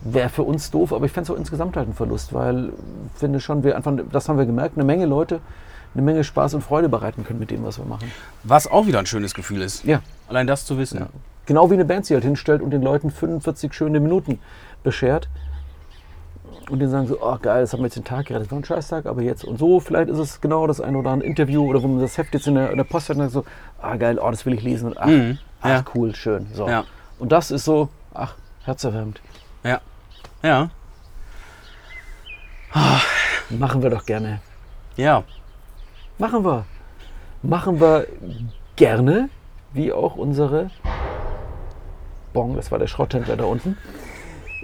[0.04, 2.69] wäre für uns doof, aber ich fände es auch insgesamt halt ein Verlust, weil
[3.13, 5.39] ich finde schon, wir einfach, das haben wir gemerkt, eine Menge Leute
[5.95, 8.12] eine Menge Spaß und Freude bereiten können mit dem, was wir machen.
[8.43, 9.86] Was auch wieder ein schönes Gefühl ist.
[9.86, 11.00] Ja, Allein das zu wissen.
[11.00, 11.08] Ja.
[11.45, 14.39] Genau wie eine Band sich halt hinstellt und den Leuten 45 schöne Minuten
[14.84, 15.30] beschert.
[16.69, 18.60] Und denen sagen so, oh geil, das haben wir jetzt den Tag gerettet, das war
[18.60, 21.63] ein Scheißtag, aber jetzt und so, vielleicht ist es genau das eine oder andere Interview
[21.69, 23.45] oder wo man das Heft jetzt in der, in der Post hat und sagt so,
[23.82, 25.38] ah geil, oh, das will ich lesen und ach, Mhm.
[25.62, 25.84] ach Ja.
[25.93, 26.47] cool, schön.
[26.54, 26.67] So.
[26.67, 26.86] Ja.
[27.19, 29.21] Und das ist so, ach, herzerwärmend.
[29.63, 29.80] Ja.
[30.41, 30.69] Ja.
[33.49, 34.41] Machen wir doch gerne.
[34.97, 35.23] Ja.
[36.17, 36.65] Machen wir.
[37.43, 38.08] Machen wir
[38.75, 39.30] gerne,
[39.71, 40.71] wie auch unsere
[42.34, 43.78] Bon, das war der Schrotthändler da unten.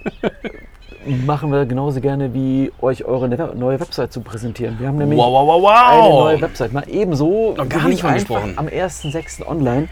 [1.05, 4.77] Machen wir genauso gerne, wie euch eure ne- neue Website zu präsentieren.
[4.79, 6.73] Wir haben nämlich Wow, wow, wow, eine neue Website.
[6.73, 7.55] Mal ebenso.
[7.57, 8.53] Noch gar nicht ist von einfach gesprochen.
[8.57, 9.45] Am 1.6.
[9.47, 9.87] online.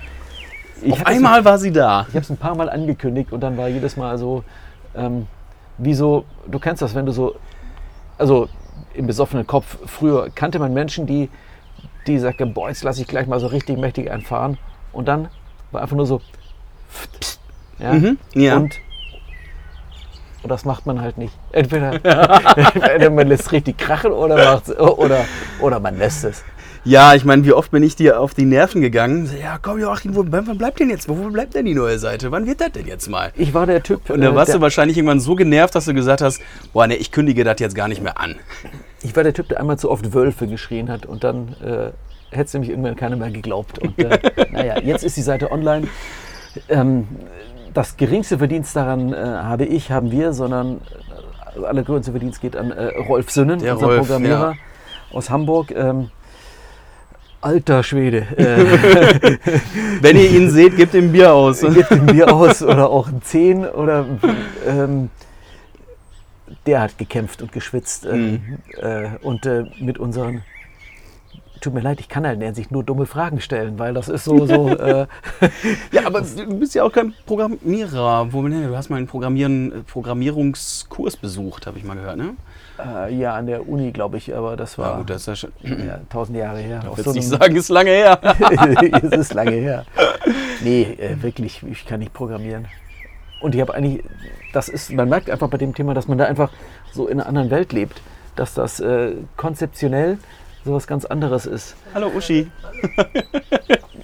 [0.81, 2.01] Ich Auf einmal war sie da.
[2.09, 4.43] ich habe es ein paar Mal angekündigt und dann war jedes Mal so,
[4.95, 5.25] ähm,
[5.77, 7.35] wie so, du kennst das, wenn du so,
[8.17, 8.47] also
[8.93, 11.29] im besoffenen Kopf, früher kannte man Menschen, die,
[12.07, 14.57] die sagten, boah, jetzt lasse ich gleich mal so richtig mächtig einfahren
[14.93, 15.27] und dann
[15.71, 16.21] war einfach nur so,
[17.19, 17.39] pst,
[17.79, 18.57] ja, Mhm, ja.
[18.57, 18.75] und,
[20.43, 21.33] und das macht man halt nicht.
[21.51, 25.25] Entweder, entweder man lässt richtig krachen oder, oder,
[25.59, 26.43] oder man lässt es.
[26.85, 29.29] Ja, ich meine, wie oft bin ich dir auf die Nerven gegangen?
[29.41, 31.09] Ja, komm Joachim, wo, wann bleibt denn jetzt?
[31.09, 32.31] Wo bleibt denn die neue Seite?
[32.31, 33.31] Wann wird das denn jetzt mal?
[33.35, 35.85] Ich war der Typ, Und da äh, warst der, du wahrscheinlich irgendwann so genervt, dass
[35.85, 38.37] du gesagt hast, boah, ne, ich kündige das jetzt gar nicht mehr an.
[39.03, 41.91] Ich war der Typ, der einmal zu oft Wölfe geschrien hat und dann äh,
[42.31, 43.79] hätte es nämlich irgendwann keiner mehr geglaubt.
[43.79, 44.19] Und äh,
[44.51, 45.87] naja, jetzt ist die Seite online.
[46.69, 47.07] Ähm,
[47.79, 50.81] das geringste Verdienst daran äh, habe ich, haben wir, sondern
[51.55, 54.55] äh, allergrößte Verdienst geht an äh, Rolf Sünnen, Der unser Rolf, Programmierer
[55.13, 55.71] aus Hamburg.
[55.71, 56.09] Ähm,
[57.39, 58.27] alter Schwede.
[58.35, 59.37] Äh,
[60.01, 61.61] Wenn ihr ihn seht, gebt ihm Bier aus.
[61.61, 64.05] gebt ein Bier aus oder auch ein Zehn oder
[64.67, 65.09] ähm,
[66.65, 70.43] der hat gekämpft und geschwitzt ähm, äh, und äh, mit unseren
[71.61, 74.07] Tut mir leid, ich kann halt in der Hinsicht nur dumme Fragen stellen, weil das
[74.07, 75.07] ist so, so äh,
[75.91, 78.31] Ja, aber du bist ja auch kein Programmierer.
[78.31, 82.35] Wo, ne, du hast mal einen Programmieren, Programmierungskurs besucht, habe ich mal gehört, ne?
[82.79, 85.35] äh, ja an der Uni, glaube ich, aber das Ja, war gut, das ist ja
[85.35, 85.51] schon.
[85.63, 86.81] ja, tausend Jahre her.
[86.97, 88.19] Ich so nicht sagen, ist lange her.
[89.03, 89.85] es ist lange her.
[90.61, 92.67] Nee, äh, wirklich, ich kann nicht programmieren.
[93.39, 94.03] Und ich habe eigentlich,
[94.51, 96.51] das ist, man merkt einfach bei dem Thema, dass man da einfach
[96.91, 98.01] so in einer anderen Welt lebt,
[98.35, 100.17] dass das äh, konzeptionell
[100.69, 101.75] so was ganz anderes ist.
[101.93, 102.49] Hallo Uschi.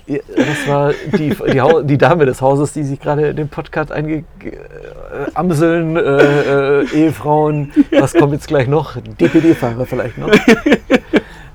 [0.08, 4.18] Das war die, die, die Dame des Hauses, die sich gerade den Podcast einge...
[4.18, 8.98] Äh, Amseln, äh, äh, Ehefrauen, was kommt jetzt gleich noch?
[8.98, 10.30] DPD-Fahrer vielleicht noch.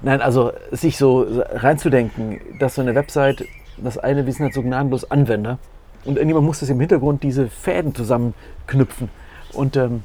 [0.02, 3.44] Nein, also sich so reinzudenken, dass so eine Website,
[3.76, 5.58] das eine, wir sind halt so gnadenlos Anwender
[6.04, 9.10] und irgendjemand muss das im Hintergrund diese Fäden zusammenknüpfen.
[9.52, 10.02] Und ähm,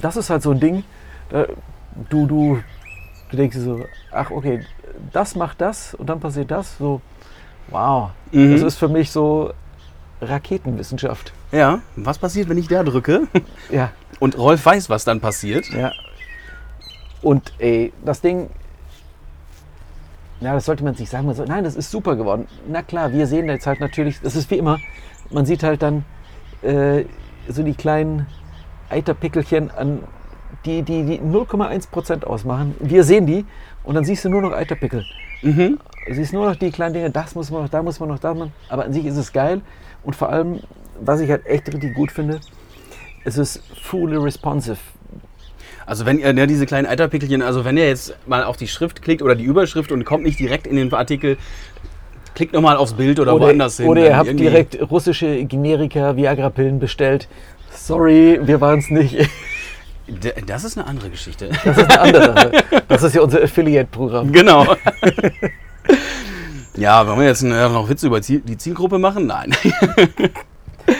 [0.00, 0.84] das ist halt so ein Ding,
[1.30, 1.46] da,
[2.10, 2.58] du, du,
[3.32, 4.60] du denkst dir so, ach okay,
[5.12, 7.00] das macht das und dann passiert das, so,
[7.68, 8.10] wow.
[8.30, 8.52] Mhm.
[8.52, 9.52] Das ist für mich so
[10.20, 11.32] Raketenwissenschaft.
[11.50, 13.26] Ja, was passiert, wenn ich da drücke?
[13.70, 13.90] Ja,
[14.20, 15.68] Und Rolf weiß, was dann passiert.
[15.70, 15.90] ja.
[17.22, 18.50] Und ey, das Ding,
[20.40, 21.26] ja, das sollte man sich sagen.
[21.26, 22.48] Man soll, nein, das ist super geworden.
[22.68, 24.78] Na klar, wir sehen jetzt halt natürlich, das ist wie immer,
[25.30, 26.04] man sieht halt dann
[26.62, 27.04] äh,
[27.48, 28.26] so die kleinen
[28.90, 30.02] Eiterpickelchen an,
[30.64, 32.74] die, die, die 0,1% ausmachen.
[32.80, 33.44] Wir sehen die
[33.84, 35.04] und dann siehst du nur noch Eiterpickel.
[35.42, 35.78] Mhm.
[36.06, 38.18] Du siehst nur noch die kleinen Dinge, das muss man noch, da muss man noch,
[38.18, 38.52] da muss man.
[38.68, 39.60] Aber an sich ist es geil.
[40.04, 40.60] Und vor allem,
[41.00, 42.40] was ich halt echt richtig gut finde,
[43.24, 44.78] es ist fully responsive.
[45.86, 49.02] Also wenn ihr ne, diese kleinen Eiterpickelchen, also wenn ihr jetzt mal auf die Schrift
[49.02, 51.36] klickt oder die Überschrift und kommt nicht direkt in den Artikel,
[52.34, 53.88] klickt nochmal aufs Bild oder, woanders hin.
[53.88, 57.28] oder ihr Dann habt direkt russische Generika, Viagra-Pillen bestellt.
[57.70, 59.28] Sorry, wir waren es nicht.
[60.46, 61.50] Das ist eine andere Geschichte.
[61.64, 62.52] Das ist eine andere.
[62.88, 64.32] Das ist ja unser Affiliate-Programm.
[64.32, 64.66] genau.
[66.76, 69.26] ja, wollen wir jetzt noch Witze über die Zielgruppe machen?
[69.26, 69.54] Nein.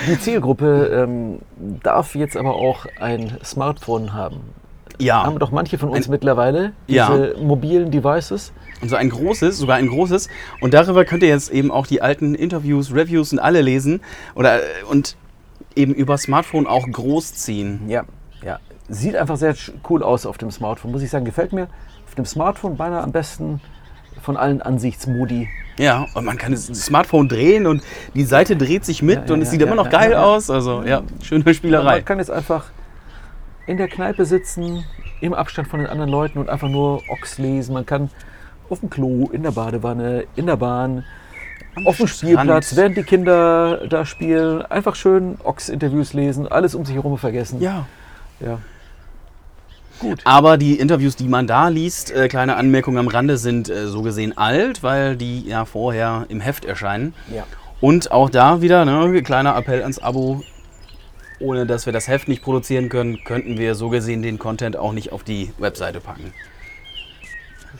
[0.09, 1.41] Die Zielgruppe ähm,
[1.83, 4.41] darf jetzt aber auch ein Smartphone haben.
[4.99, 5.25] Ja.
[5.25, 7.43] Haben doch manche von uns Ein- mittlerweile, diese Ja.
[7.43, 8.53] mobilen Devices.
[8.81, 10.29] Und so ein großes, sogar ein großes.
[10.61, 14.01] Und darüber könnt ihr jetzt eben auch die alten Interviews, Reviews und alle lesen.
[14.37, 15.17] Oder, äh, und
[15.75, 17.81] eben über Smartphone auch groß ziehen.
[17.89, 18.05] Ja.
[18.89, 19.55] Sieht einfach sehr
[19.89, 21.25] cool aus auf dem Smartphone, muss ich sagen.
[21.25, 21.69] Gefällt mir
[22.07, 23.61] auf dem Smartphone beinahe am besten
[24.21, 25.49] von allen Ansichtsmodi.
[25.79, 27.83] Ja, und man kann das Smartphone drehen und
[28.15, 30.51] die Seite dreht sich mit Ja, ja, und es sieht ja, immer noch geil aus.
[30.51, 31.97] Also ja, schöne Spielerei.
[31.97, 32.67] Man kann jetzt einfach
[33.67, 34.85] in der Kneipe sitzen,
[35.21, 37.73] im Abstand von den anderen Leuten und einfach nur Ochs lesen.
[37.73, 38.11] Man kann
[38.69, 41.05] auf dem Klo, in der Badewanne, in der Bahn,
[41.85, 46.97] auf dem Spielplatz, während die Kinder da spielen, einfach schön Ochs-Interviews lesen, alles um sich
[46.97, 47.61] herum vergessen.
[47.61, 47.87] Ja.
[48.41, 48.59] ja.
[50.25, 54.03] Aber die Interviews, die man da liest, äh, kleine Anmerkung am Rande, sind äh, so
[54.03, 57.15] gesehen alt, weil die ja vorher im Heft erscheinen.
[57.35, 57.45] ja.
[57.81, 60.45] Und auch da wieder, ne, kleiner Appell ans Abo.
[61.41, 64.93] Ohne dass wir das Heft nicht produzieren können, könnten wir so gesehen den Content auch
[64.93, 66.33] nicht auf die Webseite packen.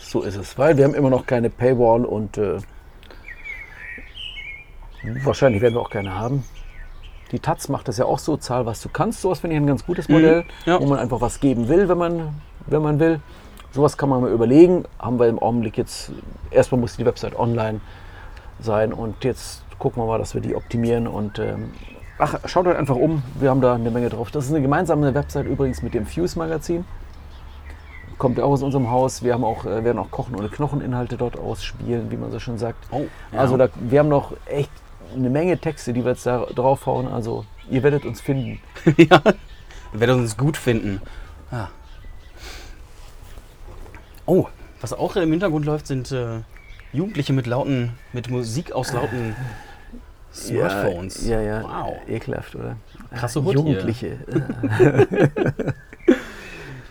[0.01, 2.59] So ist es, weil wir haben immer noch keine Paywall und äh,
[5.23, 6.45] wahrscheinlich werden wir auch keine haben.
[7.33, 9.23] Die Taz macht das ja auch so, zahl was du kannst.
[9.23, 10.81] Sowas finde ich ein ganz gutes Modell, ja.
[10.81, 13.21] wo man einfach was geben will, wenn man, wenn man will.
[13.73, 14.85] Sowas kann man mal überlegen.
[14.99, 16.13] Haben wir im Augenblick jetzt,
[16.51, 17.81] erstmal muss die Website online
[18.61, 21.73] sein und jetzt gucken wir mal, dass wir die optimieren und ähm,
[22.19, 24.31] ach, schaut euch einfach um, wir haben da eine Menge drauf.
[24.31, 26.85] Das ist eine gemeinsame Website übrigens mit dem Fuse Magazin
[28.23, 29.25] kommt ja auch aus unserem Haus.
[29.25, 32.57] Wir haben auch, äh, werden auch Kochen ohne Knocheninhalte dort ausspielen, wie man so schön
[32.57, 32.87] sagt.
[32.93, 33.39] Oh, ja.
[33.39, 34.71] Also da, wir haben noch echt
[35.15, 37.09] eine Menge Texte, die wir jetzt da draufhauen.
[37.09, 38.61] Also ihr werdet uns finden.
[38.97, 39.23] ja.
[39.93, 41.01] Ihr werdet uns gut finden.
[41.51, 41.71] Ja.
[44.27, 44.47] Oh,
[44.81, 46.41] was auch im Hintergrund läuft, sind äh,
[46.93, 49.35] Jugendliche mit lauten, mit Musik aus lauten
[50.33, 51.27] Smartphones.
[51.27, 51.63] Ja, ja.
[51.63, 51.97] Wow.
[52.09, 52.77] Ekelhaft, oder?
[53.15, 53.55] Krasse Ah, Hut.
[53.55, 54.19] Jugendliche.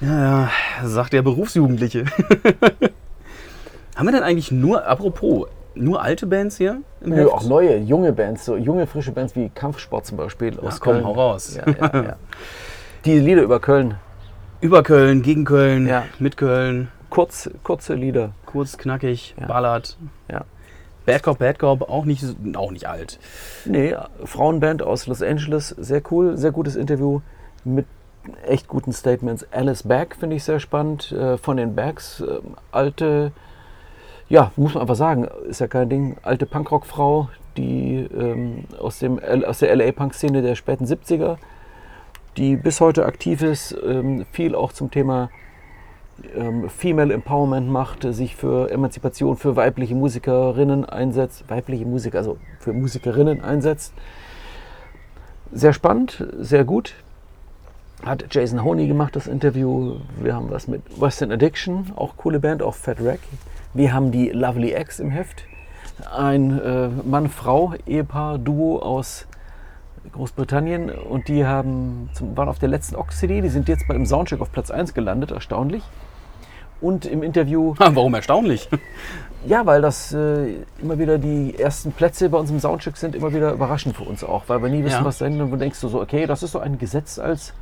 [0.02, 0.50] Ja,
[0.82, 2.06] ja, sagt der Berufsjugendliche.
[3.96, 7.34] Haben wir denn eigentlich nur, apropos, nur alte Bands hier im Nö, Heft?
[7.34, 11.06] auch neue, junge Bands, so junge, frische Bands wie Kampfsport zum Beispiel aus komm, Köln.
[11.06, 11.56] hau raus.
[11.56, 12.16] Ja, ja, ja.
[13.06, 13.96] Die Lieder über Köln,
[14.60, 18.32] Über Köln, gegen Köln, mit Köln, kurz, kurze Lieder.
[18.46, 19.98] kurz, knackig, ballert.
[20.32, 20.42] Ja.
[21.06, 22.24] Bad Cop, Bad Cop, auch nicht,
[22.56, 23.18] auch nicht alt.
[23.66, 27.22] Nee, Frauenband aus Los Angeles, sehr cool, sehr gutes Interview
[27.64, 27.88] mit
[28.46, 29.44] echt guten Statements.
[29.52, 33.32] Alice Back finde ich sehr spannend, äh, von den Backs, ähm, alte,
[34.32, 39.20] ja, muss man einfach sagen, ist ja kein Ding, alte Punkrock-Frau, die ähm, aus, dem,
[39.20, 41.36] aus der LA-Punk-Szene der späten 70er,
[42.38, 45.30] die bis heute aktiv ist, ähm, viel auch zum Thema
[46.34, 52.72] ähm, Female Empowerment macht, sich für Emanzipation für weibliche Musikerinnen einsetzt, weibliche Musiker, also für
[52.72, 53.94] Musikerinnen einsetzt.
[55.52, 56.96] Sehr spannend, sehr gut.
[58.06, 59.98] Hat Jason Honey gemacht, das Interview.
[60.22, 63.20] Wir haben was mit Western Addiction, auch coole Band, auch Fat Wreck.
[63.74, 65.46] Wir haben die Lovely X im Heft.
[66.16, 69.28] Ein äh, Mann-Frau-Ehepaar, Duo aus
[70.14, 74.52] Großbritannien und die haben waren auf der letzten Ox-CD, die sind jetzt beim Soundcheck auf
[74.52, 75.84] Platz 1 gelandet, erstaunlich.
[76.82, 78.68] Und im Interview, Warum erstaunlich?
[79.46, 83.32] ja, weil das äh, immer wieder die ersten Plätze bei uns im Soundcheck sind, immer
[83.32, 85.06] wieder überraschend für uns auch, weil wir nie wissen, Ja.
[85.06, 87.54] was da hinten und dann denkst du so, okay, das ist so ein Gesetz als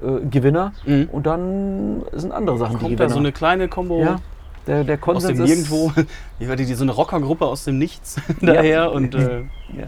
[0.00, 1.08] äh, Gewinner Mhm.
[1.10, 3.10] und dann sind andere Sachen die Kommt da Gewinner.
[3.14, 4.20] so eine kleine Kombo ja,
[4.66, 5.92] der, der aus Konsens dem ist, Nirgendwo?
[6.38, 9.86] Ich werde die so eine Rockergruppe aus dem Nichts daher und äh, Ja.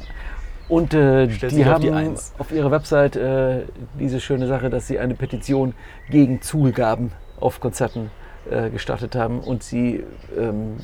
[0.68, 1.90] Und äh, die sich auf haben die
[2.38, 3.62] auf ihrer Website äh,
[3.98, 5.74] diese schöne Sache, dass sie eine Petition
[6.08, 8.10] gegen Zugaben auf Konzerten
[8.50, 10.02] äh, gestartet haben und sie
[10.38, 10.76] ähm,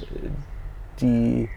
[1.00, 1.48] die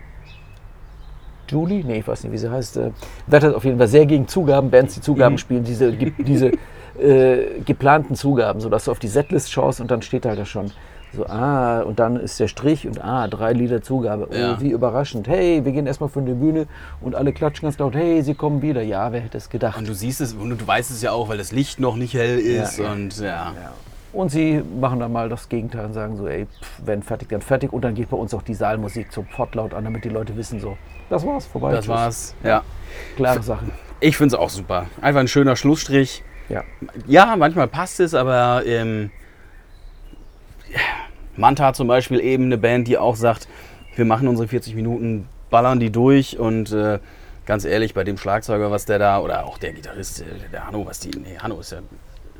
[1.49, 2.91] Julie, nee, ich weiß nicht, wie sie heißt, äh,
[3.27, 5.39] wettert auf jeden Fall sehr gegen Zugaben, Bands, die Zugaben Mhm.
[5.39, 6.51] spielen, diese, diese
[6.97, 10.71] äh, geplanten Zugaben, sodass du auf die Setlist schaust und dann steht halt da schon
[11.13, 14.27] so, ah, und dann ist der Strich und ah, drei Lieder Zugabe.
[14.31, 14.61] Oh, Ja.
[14.61, 15.27] wie überraschend.
[15.27, 16.67] Hey, wir gehen erstmal von der Bühne
[17.01, 18.81] und alle klatschen ganz laut, hey, sie kommen wieder.
[18.81, 19.77] Ja, wer hätte es gedacht?
[19.77, 22.13] Und du siehst es und du weißt es ja auch, weil das Licht noch nicht
[22.13, 23.25] hell ist Ja, und ja.
[23.25, 23.53] Ja.
[24.13, 27.41] Und sie machen dann mal das Gegenteil und sagen so, ey, pff, wenn fertig, dann
[27.41, 27.71] fertig.
[27.71, 30.59] Und dann geht bei uns auch die Saalmusik sofort laut an, damit die Leute wissen
[30.59, 30.77] so,
[31.09, 31.71] das war's, vorbei.
[31.71, 31.89] Das tschüss.
[31.95, 32.35] war's.
[32.43, 32.63] Ja.
[33.15, 33.65] Klare Sache.
[34.01, 34.87] Ich finde es auch super.
[35.01, 36.23] Einfach ein schöner Schlussstrich.
[36.49, 36.63] Ja.
[37.07, 39.11] Ja, manchmal passt es, aber ähm,
[41.35, 43.47] Manta zum Beispiel eben eine Band, die auch sagt,
[43.95, 46.99] wir machen unsere 40 Minuten, ballern die durch und äh,
[47.45, 50.85] ganz ehrlich, bei dem Schlagzeuger, was der da, oder auch der Gitarrist, äh, der Hanno,
[50.85, 51.79] was die, nee, Hanno ist ja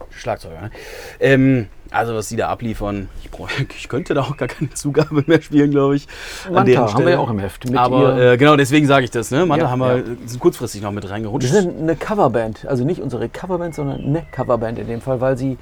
[0.09, 0.71] Schlagzeuger, ne?
[1.19, 5.23] ähm, also was die da abliefern, ich, brauch, ich könnte da auch gar keine Zugabe
[5.27, 6.07] mehr spielen, glaube ich.
[6.47, 7.65] an Manta haben wir ja auch im Heft.
[7.65, 9.45] Mit Aber äh, genau, deswegen sage ich das, ne?
[9.45, 10.03] Manta Ja, haben wir ja.
[10.25, 11.51] sind kurzfristig noch mit reingerutscht.
[11.51, 15.37] Wir sind eine Coverband, also nicht unsere Coverband, sondern eine Coverband in dem Fall, weil
[15.37, 15.57] sie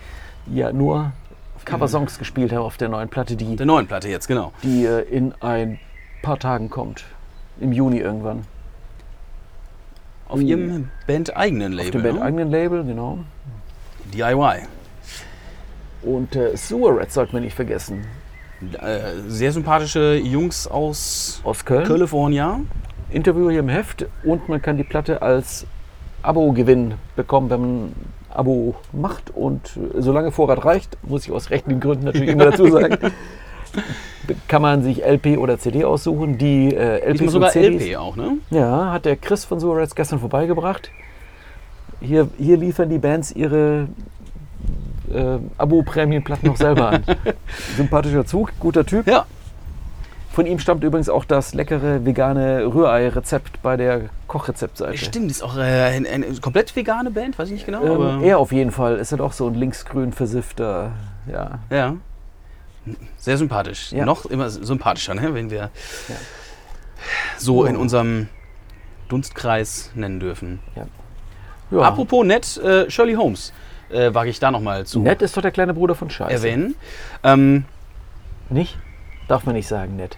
[0.52, 1.12] ja nur
[1.66, 4.54] Coversongs gespielt haben auf der neuen Platte, die, der neuen Platte jetzt, genau.
[4.64, 5.80] die äh, in ein
[6.22, 7.06] paar Tagen kommt.
[7.60, 8.46] Im Juni irgendwann.
[10.28, 12.02] Auf ihrem Band-eigenen Label.
[12.02, 12.22] Auf dem ne?
[12.22, 13.20] eigenen Label, genau.
[14.14, 14.68] DIY.
[16.04, 18.06] Und äh, Sewer Rats sollten wir nicht vergessen.
[18.80, 21.86] Äh, sehr sympathische Jungs aus Aus Köln.
[21.86, 22.60] California.
[23.10, 25.66] Interview hier im Heft und man kann die Platte als
[26.22, 27.96] Abo-Gewinn bekommen, wenn man ein
[28.30, 29.32] Abo macht.
[29.32, 32.98] Und äh, solange Vorrat reicht, muss ich aus rechtlichen Gründen natürlich immer dazu sagen,
[34.48, 36.38] kann man sich LP oder CD aussuchen.
[36.38, 38.38] Die äh, Diesmal sogar CDs, LP auch, ne?
[38.50, 40.92] Ja, hat der Chris von Suarez gestern vorbeigebracht.
[42.02, 43.88] Hier, hier liefern die Bands ihre
[45.14, 47.04] äh, Abo-Prämienplatten noch selber an.
[47.78, 49.08] Sympathischer Zug, guter Typ.
[49.08, 49.26] Ja.
[50.40, 54.98] Von ihm stammt übrigens auch das leckere vegane Rührei-Rezept bei der Kochrezeptseite.
[54.98, 57.84] Stimmt, ist auch äh, eine, eine komplett vegane Band, weiß ich nicht genau.
[57.84, 59.00] Ähm, aber, er auf jeden Fall.
[59.00, 60.94] Ist halt auch so ein linksgrün versiffter.
[61.30, 61.60] Ja.
[61.70, 61.98] ja.
[63.18, 63.92] Sehr sympathisch.
[63.92, 64.06] Ja.
[64.06, 65.34] Noch immer sympathischer, ne?
[65.34, 65.72] wenn wir
[67.38, 67.82] so in Ja.
[67.82, 68.30] unserem
[69.10, 70.60] Dunstkreis nennen dürfen.
[71.70, 71.82] ja.
[71.82, 73.52] Apropos nett, äh, Shirley Holmes
[73.90, 76.32] äh, wage ich da nochmal zu Nett ist doch der kleine Bruder von Scheiße.
[76.32, 76.76] erwähnen.
[77.26, 77.66] Ähm,
[78.50, 78.78] Nicht?
[79.28, 80.18] Darf man nicht sagen, nett.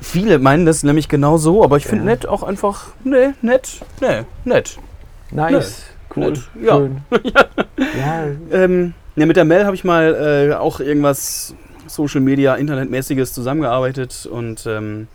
[0.00, 2.10] Viele meinen das nämlich genau so, aber ich finde Ja.
[2.10, 4.78] nett auch einfach, nee, nett, nee, nett.
[5.30, 6.76] Nice, cool, nett, ja.
[6.76, 7.00] schön.
[7.98, 8.26] ja.
[8.52, 11.54] Ähm, ja, mit der Mel habe ich mal äh, auch irgendwas
[11.86, 15.08] Social Media, Internetmäßiges zusammengearbeitet und ähm,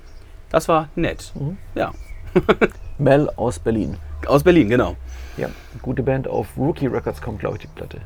[0.49, 1.31] das war nett.
[1.35, 1.57] Mhm.
[1.75, 1.91] Ja,
[2.97, 3.97] Mel aus Berlin.
[4.27, 4.95] aus Berlin, genau.
[5.37, 5.47] Ja,
[5.81, 6.27] gute Band.
[6.27, 7.99] Auf Rookie Records kommt, glaube ich, die Platte.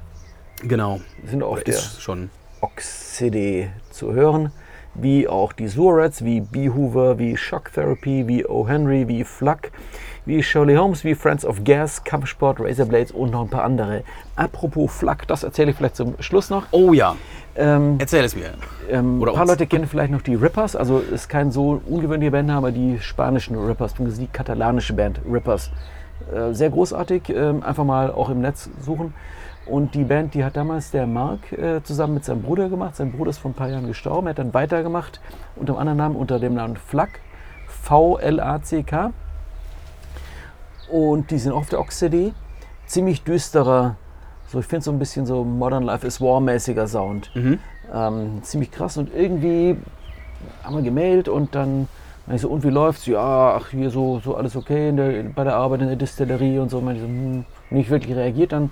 [0.62, 1.02] Genau.
[1.26, 2.30] Sind auf der Ist schon.
[2.62, 4.52] Ox-CD zu hören.
[4.96, 8.68] Wie auch die Surats, wie Beehoover, wie Shock Therapy, wie O.
[8.68, 9.72] Henry, wie Fluck,
[10.26, 14.04] wie Shirley Holmes, wie Friends of Gas, Kampfsport, Razorblades und noch ein paar andere.
[14.36, 16.66] Apropos Fluck, das erzähle ich vielleicht zum Schluss noch.
[16.72, 17.16] Oh ja,
[17.56, 18.54] Ähm, erzähl es mir.
[18.90, 19.52] ähm, ein paar uns.
[19.52, 23.94] Leute kennen vielleicht noch die Rippers, also ist kein so ungewöhnlicher Bandname, die spanischen Rippers,
[23.98, 25.72] die katalanische Band Rippers.
[26.34, 29.14] Äh, sehr großartig, ähm, einfach mal auch im Netz suchen.
[29.66, 32.96] Und die Band, die hat damals der Mark äh, zusammen mit seinem Bruder gemacht.
[32.98, 34.28] Sein Bruder ist vor ein paar Jahren gestorben.
[34.28, 35.22] Er hat dann weitergemacht
[35.56, 37.22] unter einem anderen Namen, unter dem Namen Flack.
[37.68, 39.12] V-L-A-C-K.
[40.92, 42.34] Und die sind auf der Ox-CD.
[42.86, 43.96] Ziemlich düsterer,
[44.48, 47.32] so ich finde so ein bisschen so Modern Life is War-mäßiger Sound.
[47.34, 47.60] Mhm.
[47.94, 49.78] Ähm, ziemlich krass und irgendwie
[50.64, 51.88] haben wir gemailt und dann
[52.26, 53.06] meinte ich so, und wie läuft's?
[53.06, 56.70] Ja, ach, hier so, so alles okay der, bei der Arbeit in der Distillerie und
[56.70, 56.82] so.
[56.82, 58.52] Meinte ich so, hm, nicht wirklich reagiert.
[58.52, 58.70] Dann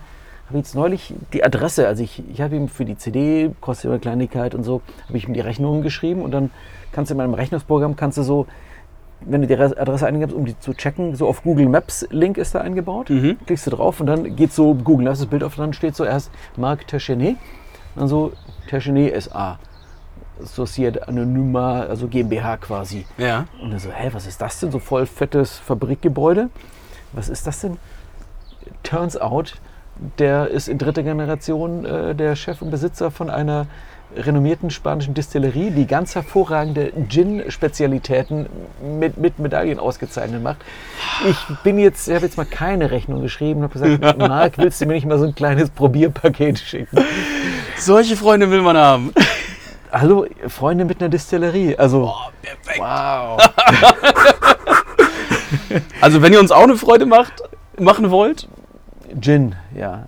[0.51, 3.99] habe jetzt neulich die Adresse, also ich, ich habe ihm für die CD, kostet immer
[3.99, 6.51] Kleinigkeit und so, habe ich ihm die Rechnungen geschrieben und dann
[6.91, 8.47] kannst du in meinem Rechnungsprogramm, kannst du so,
[9.21, 12.37] wenn du die Re- Adresse eingibst, um die zu checken, so auf Google Maps Link
[12.37, 13.09] ist da eingebaut.
[13.09, 13.37] Mhm.
[13.45, 15.95] Klickst du drauf und dann geht so Google, da ist das Bild auf, dann steht
[15.95, 17.37] so erst Marc Terchenet,
[17.95, 18.33] dann so
[18.69, 19.57] Terchenet SA.
[20.43, 23.05] Societe Anonyma, also GmbH quasi.
[23.19, 23.45] Ja.
[23.61, 24.71] Und dann so, hä, was ist das denn?
[24.71, 26.49] So voll fettes Fabrikgebäude.
[27.13, 27.77] Was ist das denn?
[28.81, 29.53] Turns out,
[30.19, 33.67] der ist in dritter Generation äh, der Chef und Besitzer von einer
[34.15, 38.47] renommierten spanischen Distillerie, die ganz hervorragende Gin-Spezialitäten
[38.99, 40.57] mit, mit Medaillen ausgezeichnet macht.
[41.29, 44.81] Ich bin jetzt, ich habe jetzt mal keine Rechnung geschrieben und habe gesagt, Marc, willst
[44.81, 46.97] du mir nicht mal so ein kleines Probierpaket schicken?
[47.77, 49.13] Solche Freunde will man haben.
[49.93, 51.77] Hallo, Freunde mit einer Distillerie.
[51.77, 52.79] Also, Oh, perfekt.
[52.79, 53.39] wow.
[56.01, 57.43] Also wenn ihr uns auch eine Freude macht,
[57.79, 58.47] machen wollt,
[59.19, 60.07] Gin, ja.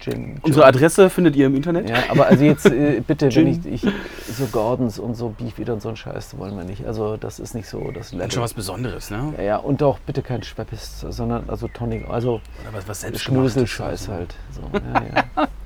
[0.00, 0.38] Gin.
[0.42, 1.88] Unsere Adresse findet ihr im Internet.
[1.90, 3.74] Ja, aber also jetzt äh, bitte, wenn Gin.
[3.74, 3.92] ich, ich
[4.34, 6.86] so Gordons und so Beef wieder und so ein Scheiß wollen wir nicht.
[6.86, 8.30] Also das ist nicht so das Level.
[8.30, 9.34] schon was Besonderes, ne?
[9.38, 12.40] Ja, ja, und auch bitte kein Schweppes, sondern also Tonic, also
[12.72, 14.34] was, was selbst Schnösel-Scheiß halt.
[14.52, 15.02] So, ja,
[15.36, 15.48] ja.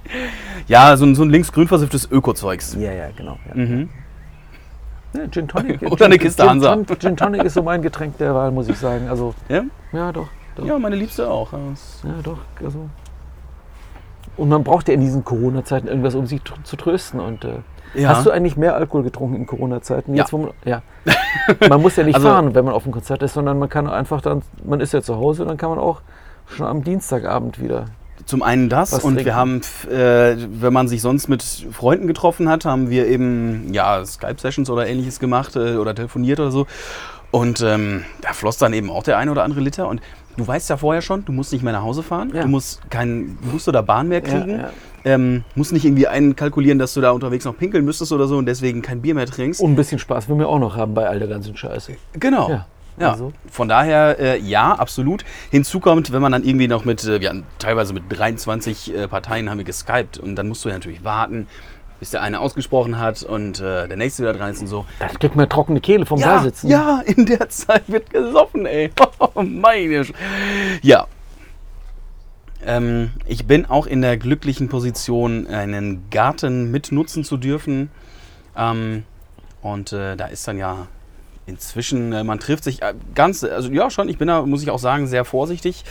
[0.69, 2.75] Ja, so ein, so ein links-grün versifftes Öko-Zeugs.
[2.79, 3.39] ja, ja, genau.
[3.49, 3.55] Ja.
[3.55, 3.89] Mhm.
[5.15, 5.83] Ja, Gin Tonic.
[5.87, 6.75] Oder Gin, eine Kiste Gin, Hansa.
[6.75, 9.09] Gin, Gin Tonic ist so mein Getränk der Wahl, muss ich sagen.
[9.09, 9.65] Also, Ja?
[9.93, 10.29] ja, doch.
[10.59, 10.67] Doch.
[10.67, 11.53] ja, meine Liebste auch.
[11.53, 11.59] Ja,
[12.23, 12.39] doch.
[12.63, 12.89] Also.
[14.37, 17.19] Und man braucht ja in diesen Corona-Zeiten irgendwas, um sich zu trösten.
[17.21, 17.55] Und äh,
[17.95, 18.11] Ja.
[18.11, 20.15] hast du eigentlich mehr Alkohol getrunken in Corona-Zeiten?
[20.15, 20.23] Ja.
[20.23, 20.83] Jetzt, man, ja.
[21.69, 23.89] man muss ja nicht Also- fahren, wenn man auf dem Konzert ist, sondern man kann
[23.89, 26.03] einfach dann, man ist ja zu Hause, dann kann man auch
[26.47, 27.87] schon am Dienstagabend wieder.
[28.27, 29.27] Zum einen das Was und trinken.
[29.27, 34.05] wir haben, äh, wenn man sich sonst mit Freunden getroffen hat, haben wir eben ja
[34.05, 36.67] Skype-Sessions oder ähnliches gemacht äh, oder telefoniert oder so.
[37.31, 39.89] Und ähm, da floss dann eben auch der eine oder andere Liter.
[39.89, 40.01] Und
[40.39, 42.43] du weißt ja vorher schon, du musst nicht mehr nach Hause fahren, Ja.
[42.43, 44.71] du musst keinen Bus oder Bahn mehr kriegen, ja.
[45.05, 48.47] Ähm, musst nicht irgendwie einkalkulieren, dass du da unterwegs noch pinkeln müsstest oder so und
[48.47, 49.61] deswegen kein Bier mehr trinkst.
[49.61, 51.93] Und ein bisschen Spaß will wir auch noch haben bei all der ganzen Scheiße.
[52.15, 52.49] Genau.
[52.51, 52.67] Ja,
[52.99, 53.33] Ja, also.
[53.51, 55.25] von daher äh, ja, absolut.
[55.51, 59.09] Hinzu kommt, wenn man dann irgendwie noch mit, äh, wir hatten teilweise mit 23 äh,
[59.09, 61.47] Parteien haben wir geskypt und dann musst du ja natürlich warten,
[62.01, 64.85] bis der eine ausgesprochen hat und äh, der nächste wieder dran ist und so.
[64.99, 66.69] Da kriegt man trockene Kehle vom Ja, Sitzen.
[66.69, 68.91] ja, in der Zeit wird gesoffen, ey.
[69.35, 70.13] Oh, meine Sch
[70.83, 71.07] Ja.
[72.65, 77.91] Ähm, ich bin auch in der glücklichen Position, einen Garten mitnutzen zu dürfen.
[78.57, 79.05] Ähm,
[79.63, 80.87] und äh, da ist dann ja
[81.47, 84.71] inzwischen, äh, man trifft sich äh, ganz, also ja schon, ich bin da, muss ich
[84.71, 85.85] auch sagen, sehr vorsichtig.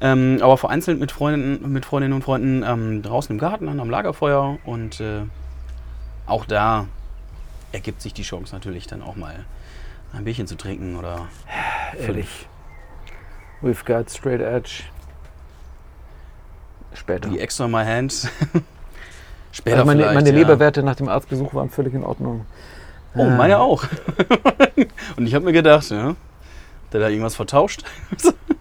[0.00, 3.90] Ähm, aber vereinzelt mit Freunden, mit Freundinnen und Freunden ähm, draußen im Garten, an am
[3.90, 4.58] Lagerfeuer.
[4.64, 5.22] Und äh,
[6.28, 6.86] auch da
[7.72, 9.44] ergibt sich die Chance natürlich dann auch mal
[10.12, 11.28] ein Bierchen zu trinken oder
[11.98, 12.46] Ehrlich.
[13.62, 14.84] We've got straight edge.
[16.94, 17.28] Später.
[17.28, 18.12] die extra my hand.
[19.52, 20.36] Später Also meine, vielleicht, meine ja.
[20.36, 22.46] Leberwerte nach dem Arztbesuch waren völlig in Ordnung.
[23.14, 23.84] Oh, meine auch.
[25.16, 26.16] Und ich habe mir gedacht, ja, hat
[26.92, 27.84] der da irgendwas vertauscht?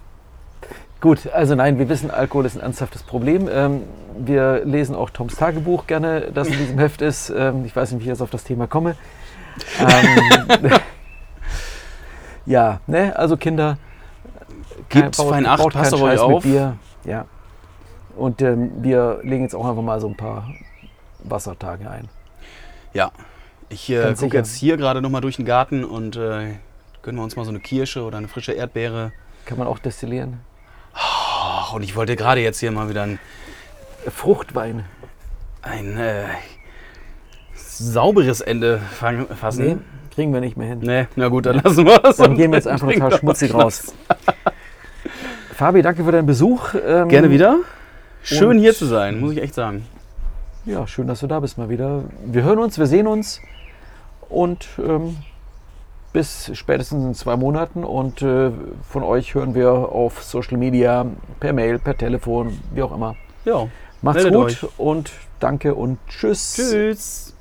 [1.00, 3.48] Gut, also nein, wir wissen, Alkohol ist ein ernsthaftes Problem.
[3.52, 3.84] Ähm,
[4.18, 7.30] wir lesen auch Toms Tagebuch gerne, das in diesem Heft ist.
[7.30, 8.96] Ähm, ich weiß nicht, wie ich jetzt auf das Thema komme.
[9.80, 10.72] Ähm,
[12.46, 13.78] ja, ne, also Kinder.
[14.90, 16.44] Passt keinen auf euch Scheiß auf.
[16.44, 16.78] Bier.
[17.04, 17.26] Ja.
[18.16, 20.50] Und ähm, wir legen jetzt auch einfach mal so ein paar
[21.20, 22.10] Wassertage ein.
[22.94, 23.12] Ja.
[23.70, 26.56] Ich äh, gucke jetzt hier gerade nochmal durch den Garten und äh,
[27.04, 29.12] gönnen wir uns mal so eine Kirsche oder eine frische Erdbeere.
[29.46, 30.40] Kann man auch destillieren.
[31.00, 33.20] Ach, und ich wollte gerade jetzt hier mal wieder ein,
[34.14, 34.86] Fruchtwein.
[35.62, 36.24] ein äh,
[37.56, 39.86] sauberes Ende fang, Nee, fassen.
[40.14, 40.80] kriegen wir nicht mehr hin.
[40.82, 42.18] Nee, na gut, dann lassen wir es.
[42.18, 43.94] Dann gehen wir jetzt einfach total schmutzig raus.
[45.54, 46.74] Fabi, danke für deinen Besuch.
[46.74, 47.58] Ähm, Gerne wieder.
[48.24, 49.86] Schön hier zu sein, muss ich echt sagen.
[50.66, 52.04] Ja, schön, dass du da bist mal wieder.
[52.26, 53.42] Wir hören uns, wir sehen uns
[54.30, 55.18] und ähm,
[56.14, 57.84] bis spätestens in zwei Monaten.
[57.84, 58.52] Und äh,
[58.90, 61.06] von euch hören wir auf Social Media,
[61.40, 63.16] per Mail, per Telefon, wie auch immer.
[63.46, 63.68] Ja.
[64.02, 64.66] Macht's gut euch.
[64.78, 66.56] und danke und tschüss.
[66.56, 67.34] Tschüss.